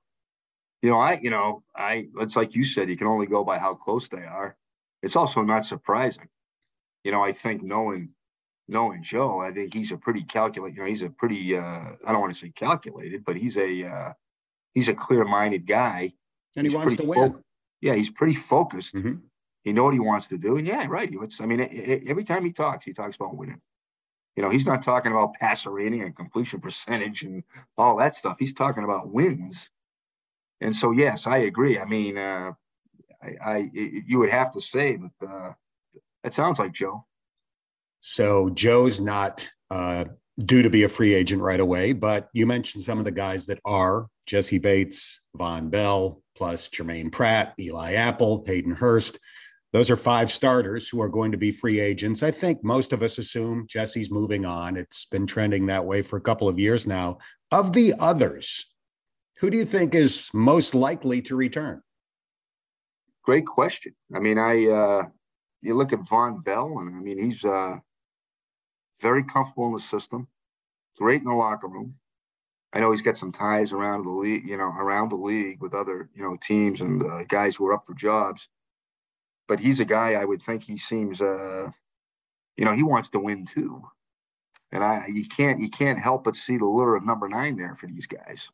[0.80, 3.58] You know, I, you know, I, it's like you said, you can only go by
[3.58, 4.56] how close they are.
[5.02, 6.28] It's also not surprising.
[7.02, 8.10] You know, I think knowing
[8.68, 10.76] knowing Joe, I think he's a pretty calculated.
[10.76, 11.56] You know, he's a pretty.
[11.56, 14.12] Uh, I don't want to say calculated, but he's a uh,
[14.74, 16.12] he's a clear-minded guy.
[16.56, 17.42] And he he's wants to win.
[17.80, 18.94] Yeah, he's pretty focused.
[18.96, 19.16] Mm-hmm.
[19.64, 21.08] He know what he wants to do, and yeah, right.
[21.12, 21.40] It's.
[21.40, 23.60] I mean, it, it, every time he talks, he talks about winning.
[24.36, 27.42] You know, he's not talking about passer rating and completion percentage and
[27.78, 28.36] all that stuff.
[28.38, 29.70] He's talking about wins.
[30.60, 31.78] And so, yes, I agree.
[31.78, 32.52] I mean, uh,
[33.22, 35.52] I, I you would have to say that uh,
[36.22, 37.04] that sounds like Joe.
[38.00, 40.04] So Joe's not uh,
[40.38, 43.46] due to be a free agent right away, but you mentioned some of the guys
[43.46, 49.18] that are Jessie Bates, Vonn Bell, plus Jermaine Pratt, Eli Apple, Hayden Hurst.
[49.76, 52.22] Those are five starters who are going to be free agents.
[52.22, 54.74] I think most of us assume Jessie's moving on.
[54.74, 57.18] It's been trending that way for a couple of years now.
[57.52, 58.74] Of the others,
[59.38, 61.82] who do you think is most likely to return?
[63.22, 63.94] Great question.
[64.14, 65.02] I mean, I uh,
[65.60, 67.76] you look at Vonn Bell, and I mean he's uh,
[69.02, 70.26] very comfortable in the system,
[70.96, 71.96] great in the locker room.
[72.72, 75.74] I know he's got some ties around the league, you know, around the league with
[75.74, 78.48] other you know teams and uh, guys who are up for jobs.
[79.48, 81.68] But he's a guy I would think he seems, uh,
[82.56, 83.82] you know, he wants to win too.
[84.72, 87.74] And I, you can't, you can't help but see the lure of number nine there
[87.74, 88.48] for these guys.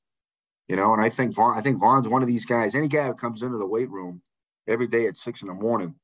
[0.68, 2.74] You know, and I think Vonn, I think Vonn's one of these guys.
[2.74, 4.22] Any guy who comes into the weight room
[4.66, 5.95] every day at six in the morning,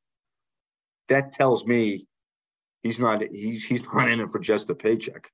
[1.08, 2.06] that tells me
[2.82, 5.30] he's not he's he's not in it for just a paycheck.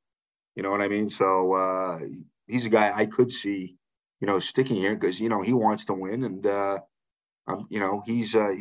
[0.54, 1.10] You know what I mean?
[1.10, 1.98] So uh,
[2.46, 3.76] he's a guy I could see,
[4.20, 6.78] you know, sticking here because you know he wants to win, and uh,
[7.46, 8.54] um, you know he's uh,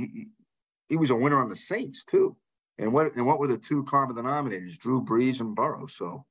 [0.89, 2.35] he was a winner on the Saints too.
[2.77, 4.77] And what and what were the two common denominators?
[4.77, 5.87] Drew Brees and Burrow.
[5.87, 6.25] So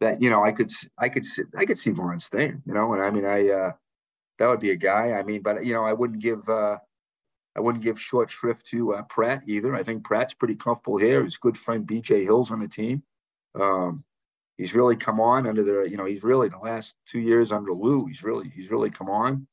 [0.00, 1.24] that you know I could I could
[1.56, 2.62] I could see Vonn staying.
[2.66, 3.72] You know, and I mean I uh,
[4.38, 5.12] that would be a guy.
[5.12, 6.48] I mean, but you know I wouldn't give.
[6.48, 6.78] Uh,
[7.56, 9.76] I wouldn't give short shrift to uh, Pratt either.
[9.76, 11.22] I think Pratt's pretty comfortable here.
[11.22, 13.04] His good friend BJ Hill's on the team.
[13.54, 14.02] Um,
[14.56, 17.72] he's really come on under the, you know, he's really the last two years under
[17.72, 18.06] Lou.
[18.06, 19.46] He's really, he's really come on.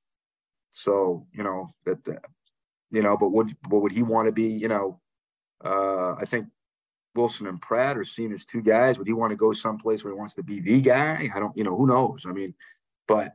[0.71, 2.03] So you know that,
[2.91, 4.47] you know, but would, what would he want to be?
[4.47, 4.99] You know,
[5.63, 6.47] uh, I think
[7.15, 8.97] Wilson and Pratt are seen as two guys.
[8.97, 11.29] Would he want to go someplace where he wants to be the guy?
[11.33, 12.25] I don't, you know, who knows?
[12.27, 12.53] I mean,
[13.07, 13.33] but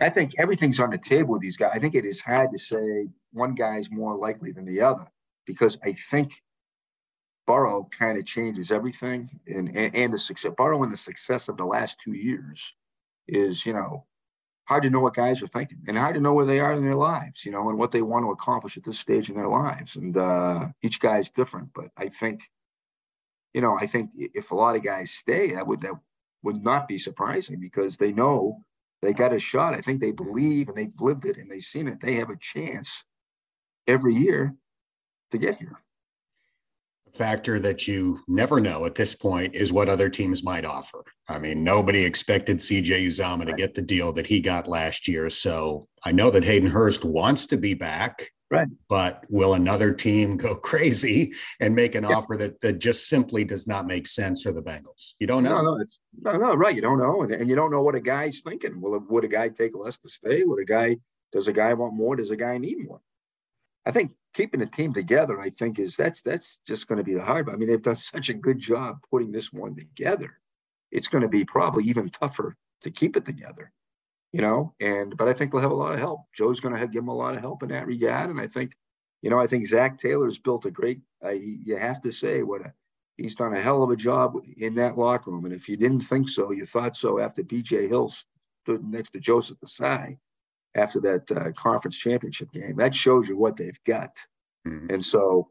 [0.00, 1.72] I think everything's on the table with these guys.
[1.74, 5.06] I think it is hard to say one guy's more likely than the other
[5.46, 6.32] because I think
[7.46, 11.56] Burrow kind of changes everything, and, and and the success Burrow and the success of
[11.56, 12.74] the last two years
[13.26, 14.04] is you know
[14.68, 16.84] hard to know what guys are thinking and hard to know where they are in
[16.84, 19.48] their lives, you know, and what they want to accomplish at this stage in their
[19.48, 19.96] lives.
[19.96, 22.42] And uh, each guy's different, but I think,
[23.54, 25.94] you know, I think if a lot of guys stay, that would that
[26.42, 28.62] would not be surprising because they know
[29.00, 29.72] they got a shot.
[29.72, 32.00] I think they believe and they've lived it and they've seen it.
[32.02, 33.04] They have a chance
[33.86, 34.54] every year
[35.30, 35.80] to get here.
[37.14, 41.04] Factor that you never know at this point is what other teams might offer.
[41.28, 45.30] I mean, nobody expected CJ Uzomah to get the deal that he got last year.
[45.30, 48.30] So I know that Hayden Hurst wants to be back.
[48.50, 48.68] Right.
[48.88, 52.16] But will another team go crazy and make an yeah.
[52.16, 55.12] offer that, that just simply does not make sense for the Bengals?
[55.18, 55.60] You don't know.
[55.60, 56.74] No, no, it's no, no, right.
[56.74, 57.22] You don't know.
[57.22, 58.80] And, and you don't know what a guy's thinking.
[58.80, 60.44] Will would a guy take less to stay?
[60.44, 60.96] Would a guy
[61.32, 62.16] does a guy want more?
[62.16, 63.00] Does a guy need more?
[63.88, 67.14] I think keeping the team together, I think, is that's that's just going to be
[67.14, 67.48] the hard.
[67.48, 70.38] I mean, they've done such a good job putting this one together.
[70.92, 73.72] It's going to be probably even tougher to keep it together
[74.32, 76.20] you know, and but I think they'll have a lot of help.
[76.34, 78.72] Joe's going to give them a lot of help in that regard, and I think,
[79.22, 81.00] you know, I think Zac Taylor's built a great.
[81.24, 82.72] Uh, you have to say what a,
[83.16, 85.46] he's done a hell of a job in that locker room.
[85.46, 87.88] And if you didn't think so, you thought so after B.J.
[87.88, 88.12] Hill
[88.64, 90.18] stood next to Joseph Ossai
[90.74, 92.76] after that uh, conference championship game.
[92.76, 94.16] That shows you what they've got,
[94.66, 94.92] mm-hmm.
[94.92, 95.50] and so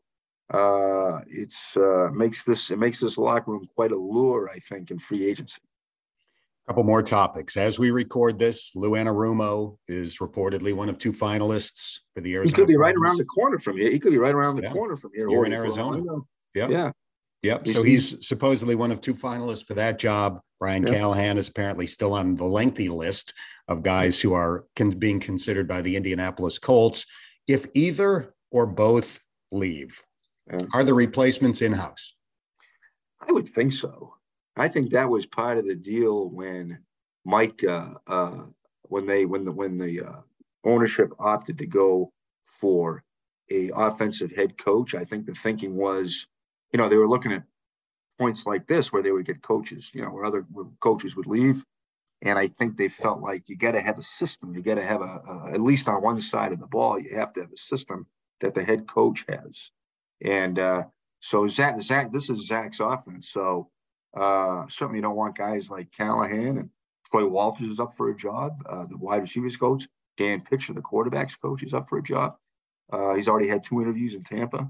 [0.53, 4.91] uh, it's uh, makes this it makes this locker room quite a lure, I think,
[4.91, 5.61] in free agency
[6.67, 7.55] couple more topics.
[7.55, 12.55] As we record this, Lou Anarumo is reportedly one of two finalists for the Arizona.
[12.55, 13.89] He could be right around the corner from here.
[13.89, 14.73] He could be right around the yeah.
[14.73, 15.29] corner from here.
[15.29, 16.03] You're in Arizona.
[16.53, 16.67] Yeah.
[16.67, 16.91] Yeah.
[17.43, 17.67] Yep.
[17.67, 20.41] So he's supposedly one of two finalists for that job.
[20.59, 20.93] Brian yeah.
[20.93, 23.33] Callahan is apparently still on the lengthy list
[23.67, 27.05] of guys who are con- being considered by the Indianapolis Colts.
[27.47, 29.19] If either or both
[29.51, 30.01] leave,
[30.47, 32.13] And Are the replacements in house?
[33.21, 34.15] I would think so.
[34.55, 36.79] I think that was part of the deal when
[37.25, 38.43] Mike, uh, uh,
[38.83, 40.21] when they when the when the uh,
[40.63, 42.11] ownership opted to go
[42.45, 43.03] for
[43.51, 44.95] a offensive head coach.
[44.95, 46.27] I think the thinking was,
[46.71, 47.43] you know, they were looking at
[48.19, 51.27] points like this where they would get coaches, you know, where other where coaches would
[51.27, 51.63] leave.
[52.23, 54.55] And I think they felt like you got to have a system.
[54.55, 57.15] You got to have a, a, at least on one side of the ball, you
[57.15, 58.07] have to have a system
[58.41, 59.71] that the head coach has.
[60.23, 60.83] And uh,
[61.19, 63.29] so Zac, Zac, this is Zac's offense.
[63.29, 63.69] So
[64.15, 66.69] uh, certainly you don't want guys like Callahan and
[67.11, 68.63] Troy Walters is up for a job.
[68.67, 69.87] Uh, the wide receivers coach,
[70.17, 72.35] Dan Pitcher, the quarterbacks coach, is up for a job.
[72.91, 74.69] Uh, he's already had two interviews in Tampa.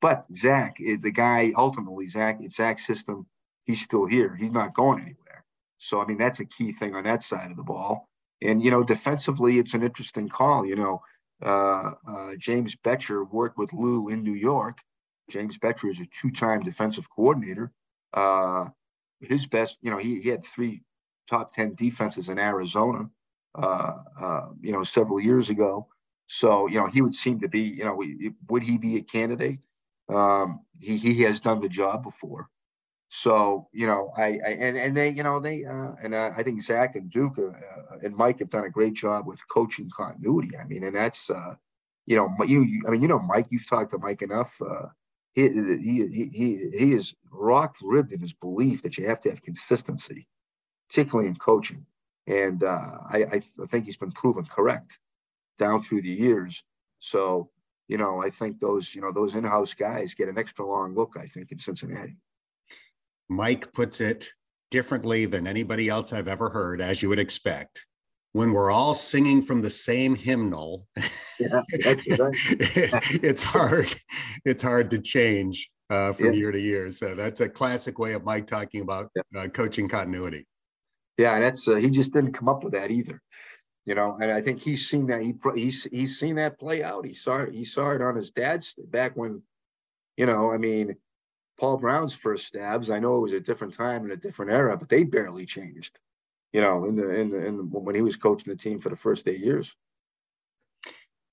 [0.00, 3.26] But Zac, eh, the guy, ultimately, Zac, it's Zac's system.
[3.64, 4.34] He's still here.
[4.36, 5.44] He's not going anywhere.
[5.78, 8.08] So, I mean, that's a key thing on that side of the ball.
[8.42, 10.66] And, you know, defensively, it's an interesting call.
[10.66, 11.02] You know,
[11.42, 14.78] uh, uh, James Bettcher worked with Lou in New York.
[15.30, 17.72] James Bettcher is a two time defensive coordinator.
[18.12, 18.66] Uh,
[19.20, 20.82] his best, you know, he, he had three
[21.28, 23.08] top 10 defenses in Arizona,
[23.54, 25.88] uh, uh, you know, several years ago.
[26.26, 28.02] So, you know, he would seem to be, you know,
[28.48, 29.60] would he be a candidate?
[30.08, 32.48] Um, he, he has done the job before.
[33.08, 36.42] So, you know, I, I and, and they, you know, they, uh, and uh, I
[36.42, 37.52] think Zac and Duke uh,
[38.02, 40.56] and Mike have done a great job with coaching continuity.
[40.56, 41.54] I mean, and that's, uh,
[42.06, 44.60] you know, you, you, I mean, you know, Mike, you've talked to Mike enough.
[44.60, 44.88] Uh,
[45.34, 49.42] he, he, he, he is rock ribbed in his belief that you have to have
[49.42, 50.26] consistency,
[50.88, 51.86] particularly in coaching.
[52.26, 54.98] And uh, I, I think he's been proven correct
[55.58, 56.64] down through the years.
[56.98, 57.50] So,
[57.88, 61.16] you know, I think those, you know, those in-house guys get an extra long look,
[61.18, 62.16] I think, in Cincinnati.
[63.28, 64.28] Mike puts it
[64.70, 67.86] differently than anybody else I've ever heard, as you would expect.
[68.32, 70.88] When we're all singing from the same hymnal,
[71.38, 73.86] yeah, it's hard.
[74.44, 76.32] It's hard to change uh, from yeah.
[76.32, 76.90] year to year.
[76.90, 79.42] So that's a classic way of Mike talking about yeah.
[79.42, 80.46] uh, coaching continuity.
[81.16, 83.20] Yeah, that's uh, he just didn't come up with that either
[83.86, 87.04] you know, and I think he's seen that he he's he's seen that play out.
[87.04, 89.42] He saw it, he saw it on his dad's back when,
[90.16, 90.96] you know, I mean,
[91.58, 92.90] Paul Brown's first stabs.
[92.90, 95.98] I know it was a different time and a different era, but they barely changed.
[96.52, 98.88] You know, in the in the, in the, when he was coaching the team for
[98.88, 99.74] the first eight years.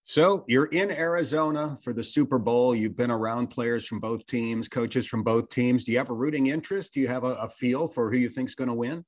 [0.03, 2.75] So you're in Arizona for the Super Bowl.
[2.75, 5.85] You've been around players from both teams, coaches from both teams.
[5.85, 6.95] Do you have a rooting interest?
[6.95, 9.05] Do you have a, a feel for who you think's going to win?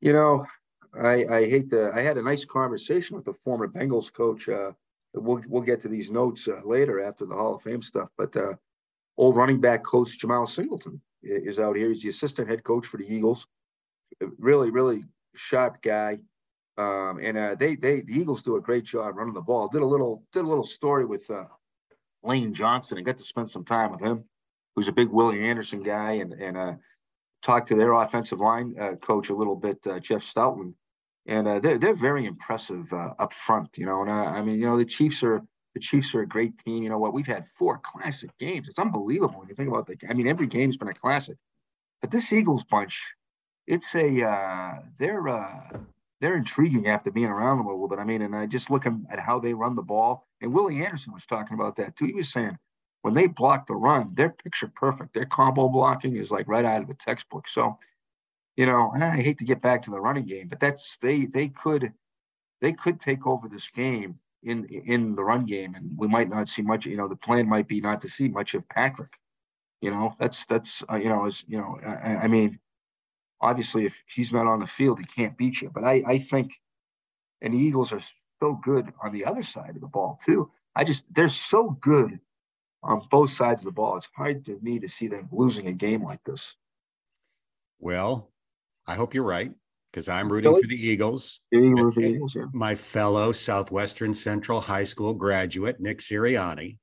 [0.00, 0.46] You know,
[0.94, 1.92] I, I hate to.
[1.94, 4.48] I had a nice conversation with the former Bengals coach.
[4.48, 4.72] Uh,
[5.14, 8.10] we'll we'll get to these notes uh, later after the Hall of Fame stuff.
[8.16, 8.54] But uh,
[9.16, 11.88] old running back coach Jemal Singleton is out here.
[11.88, 13.46] He's the assistant head coach for the Eagles.
[14.38, 16.18] Really, really sharp guy.
[16.78, 19.68] Um, and uh, they they the Eagles do a great job running the ball.
[19.68, 21.44] Did a little did a little story with uh,
[22.22, 24.24] Lane Johnson and got to spend some time with him.
[24.74, 26.74] Who's a big Willie Anderson guy and and uh,
[27.42, 30.74] talked to their offensive line uh, coach a little bit, uh, Jeff Stoutland,
[31.26, 33.76] and uh, they're they're very impressive up front.
[33.76, 35.42] You know, and I mean, you know, the Chiefs are
[35.76, 36.82] the Chiefs are a great team.
[36.82, 37.12] You know what?
[37.12, 38.66] We've had four classic games.
[38.66, 39.96] It's unbelievable when you think about the.
[40.08, 41.36] I mean, every game's been a classic,
[42.00, 43.14] but this Eagles bunch,
[43.66, 45.78] it's a uh, they're uh,
[46.22, 47.98] they're intriguing after being around them a little bit.
[47.98, 51.12] I mean, and I just looking at how they run the ball, and Willie Anderson
[51.12, 52.06] was talking about that too.
[52.06, 52.56] He was saying
[53.06, 55.14] when they block the run, they're picture perfect.
[55.14, 57.46] Their combo blocking is like right out of the textbook.
[57.46, 57.78] So
[58.56, 61.50] you know, I hate to get back to the running game, but that's they they
[61.50, 61.92] could
[62.60, 66.48] they could take over this game in in the run game, and we might not
[66.48, 66.84] see much.
[66.84, 69.12] You know, the plan might be not to see much of Patrick.
[69.80, 72.58] You know, that's that's uh, you know, as you know, I, I, mean,
[73.40, 75.70] obviously, if he's not on the field, he can't beat you.
[75.70, 76.54] But I I think,
[77.40, 78.02] and the Eagles are
[78.40, 80.50] so good on the other side of the ball too.
[80.74, 82.18] I just they're so good
[82.86, 83.96] on both sides of the ball.
[83.96, 86.54] It's hard to me to see them losing a game like this.
[87.78, 88.30] Well,
[88.86, 89.52] I hope you're right
[89.92, 91.40] because I'm rooting for the Eagles.
[91.50, 92.44] The Eagles yeah.
[92.52, 96.78] My fellow Southwestern Central High School graduate, Nick Sirianni.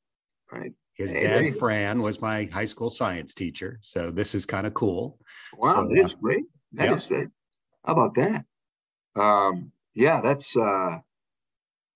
[0.51, 0.73] Right.
[0.95, 3.79] His hey, dad, Fran, was my high school science teacher.
[3.81, 5.17] So this is kind of cool.
[5.57, 6.43] Wow, so, that is great.
[6.73, 6.93] That yeah.
[6.93, 7.29] is it.
[7.83, 8.45] How about that?
[9.15, 10.99] Um, yeah, that's uh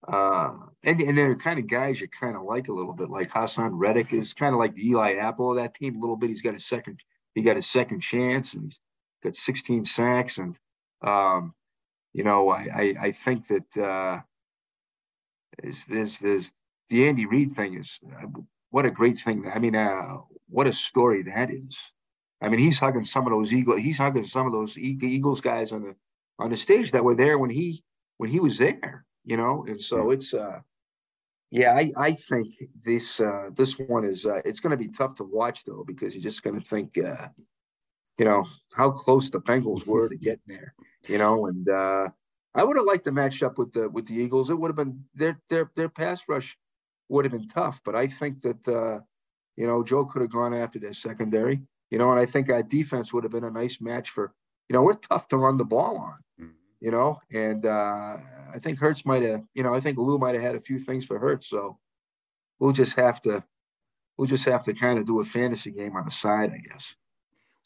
[0.08, 0.54] uh
[0.84, 3.72] and, and they're kind of guys you kind of like a little bit, like Haason
[3.74, 6.30] Reddick is kind of like the Eli Apple of that team a little bit.
[6.30, 7.00] He's got a second,
[7.36, 8.80] he got a second chance and he's
[9.24, 10.58] got 16 sacks, and
[11.02, 11.54] um,
[12.14, 14.22] you know, I, I, I think that uh,
[15.64, 15.86] is
[16.90, 18.28] the Andy Reid thing is uh,
[18.70, 19.50] what a great thing.
[19.54, 20.18] I mean, uh,
[20.50, 21.78] what a story that is.
[22.42, 23.82] I mean, he's hugging some of those Eagles.
[23.82, 25.96] He's hugging some of those Eagles guys on the
[26.40, 27.84] on the stage that were there when he
[28.18, 29.06] when he was there.
[29.28, 30.62] You know, and so it's uh,
[31.52, 32.48] Yeah, I, I think
[32.84, 36.14] this uh, this one is uh, it's going to be tough to watch though because
[36.14, 37.30] you're just going to think, uh,
[38.20, 40.74] you know, how close the Bengals were to getting there,
[41.08, 42.10] you know, and uh,
[42.56, 44.50] I would have liked to match up with the with the Eagles.
[44.50, 46.58] It would have been their their their pass rush
[47.10, 49.00] would have been tough, but I think that uh,
[49.58, 51.62] you know Joe could have gone after their secondary,
[51.92, 54.34] you know, and I think our defense would have been a nice match for
[54.70, 56.18] you know we're tough to run the ball on.
[56.80, 58.18] You know, and uh,
[58.54, 60.80] I think Hurts might have, you know, I think Lou might have had a few
[60.80, 61.50] things for Hurts.
[61.50, 61.80] So
[62.60, 63.44] we'll just have to,
[64.18, 66.96] we'll just have to kind of do a fantasy game on the side, I guess.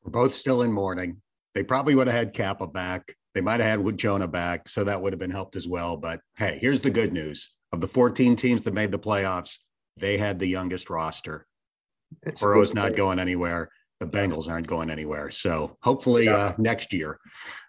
[0.03, 1.22] We're both still in mourning.
[1.53, 3.16] They probably would have had Cappa back.
[3.34, 5.97] They might have had Jonah back, so that would have been helped as well.
[5.97, 9.59] But hey, here's the good news: of the 14 teams that made the playoffs,
[9.97, 11.47] they had the youngest roster.
[12.24, 13.70] It's Burrow's not going anywhere.
[13.99, 15.32] The Bengals aren't going anywhere.
[15.32, 16.36] So hopefully yeah.
[16.36, 17.20] uh, next year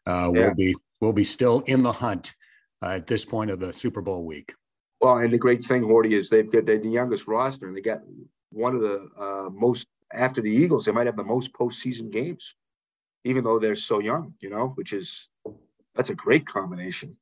[0.06, 0.46] uh, yeah.
[0.46, 2.34] we'll be we'll be still in the hunt
[2.80, 4.54] uh, at this point of the Super Bowl week.
[5.00, 8.02] Well, and the great thing, Horty, is they've got the youngest roster, and they got
[8.50, 10.84] one of the uh, most after the Eagles.
[10.84, 12.54] They might have the most postseason games,
[13.24, 14.34] even though they're so young.
[14.38, 15.28] You know, which is
[15.96, 17.16] that's a great combination.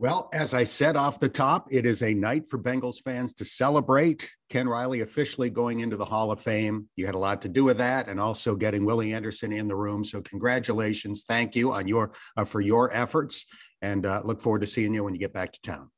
[0.00, 3.44] Well, as I said off the top, it is a night for Bengals fans to
[3.44, 4.30] celebrate.
[4.48, 6.88] Ken Riley officially going into the Hall of Fame.
[6.94, 9.74] You had a lot to do with that, and also getting Willie Anderson in the
[9.74, 10.04] room.
[10.04, 13.46] So, congratulations, thank you on your uh, for your efforts
[13.82, 15.90] and uh, look forward to seeing you when you get back to town.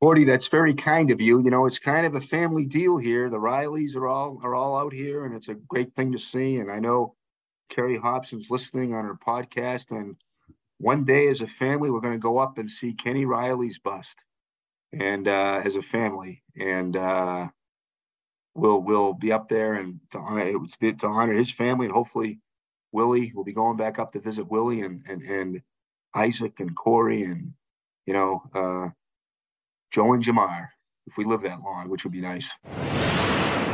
[0.00, 1.42] Gordy, that's very kind of you.
[1.42, 3.28] You know, it's kind of a family deal here.
[3.28, 6.56] The Rileys are all are all out here, and it's a great thing to see.
[6.56, 7.16] And I know
[7.68, 9.90] Carrie Hobson's listening on her podcast.
[9.90, 10.16] And
[10.78, 14.16] one day, as a family, we're going to go up and see Kenny Riley's bust,
[14.92, 17.48] and uh, as a family, and uh,
[18.54, 22.40] we'll we'll be up there and to honor, to honor his family, and hopefully
[22.92, 25.62] Willie will be going back up to visit Willie and and and
[26.14, 27.52] Isaac and Corey and
[28.06, 28.88] you know uh,
[29.92, 30.68] Joe and Ja'Marr
[31.06, 32.50] if we live that long, which would be nice.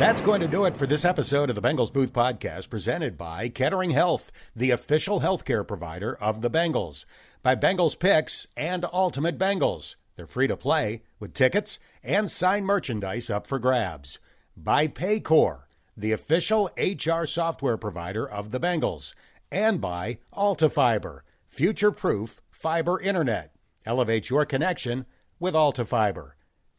[0.00, 3.48] That's going to do it for this episode of the Bengals Booth Podcast, presented by
[3.48, 7.04] Kettering Health, the official healthcare provider of the Bengals,
[7.44, 9.94] by Bengals Picks and Ultimate Bengals.
[10.16, 14.18] They're free to play with tickets and signed merchandise up for grabs.
[14.56, 15.60] By Paycor,
[15.96, 19.14] the official HR software provider of the Bengals,
[19.52, 23.54] and by AltaFiber future proof fiber internet.
[23.86, 25.06] Elevate your connection
[25.38, 26.32] with AltaFiber.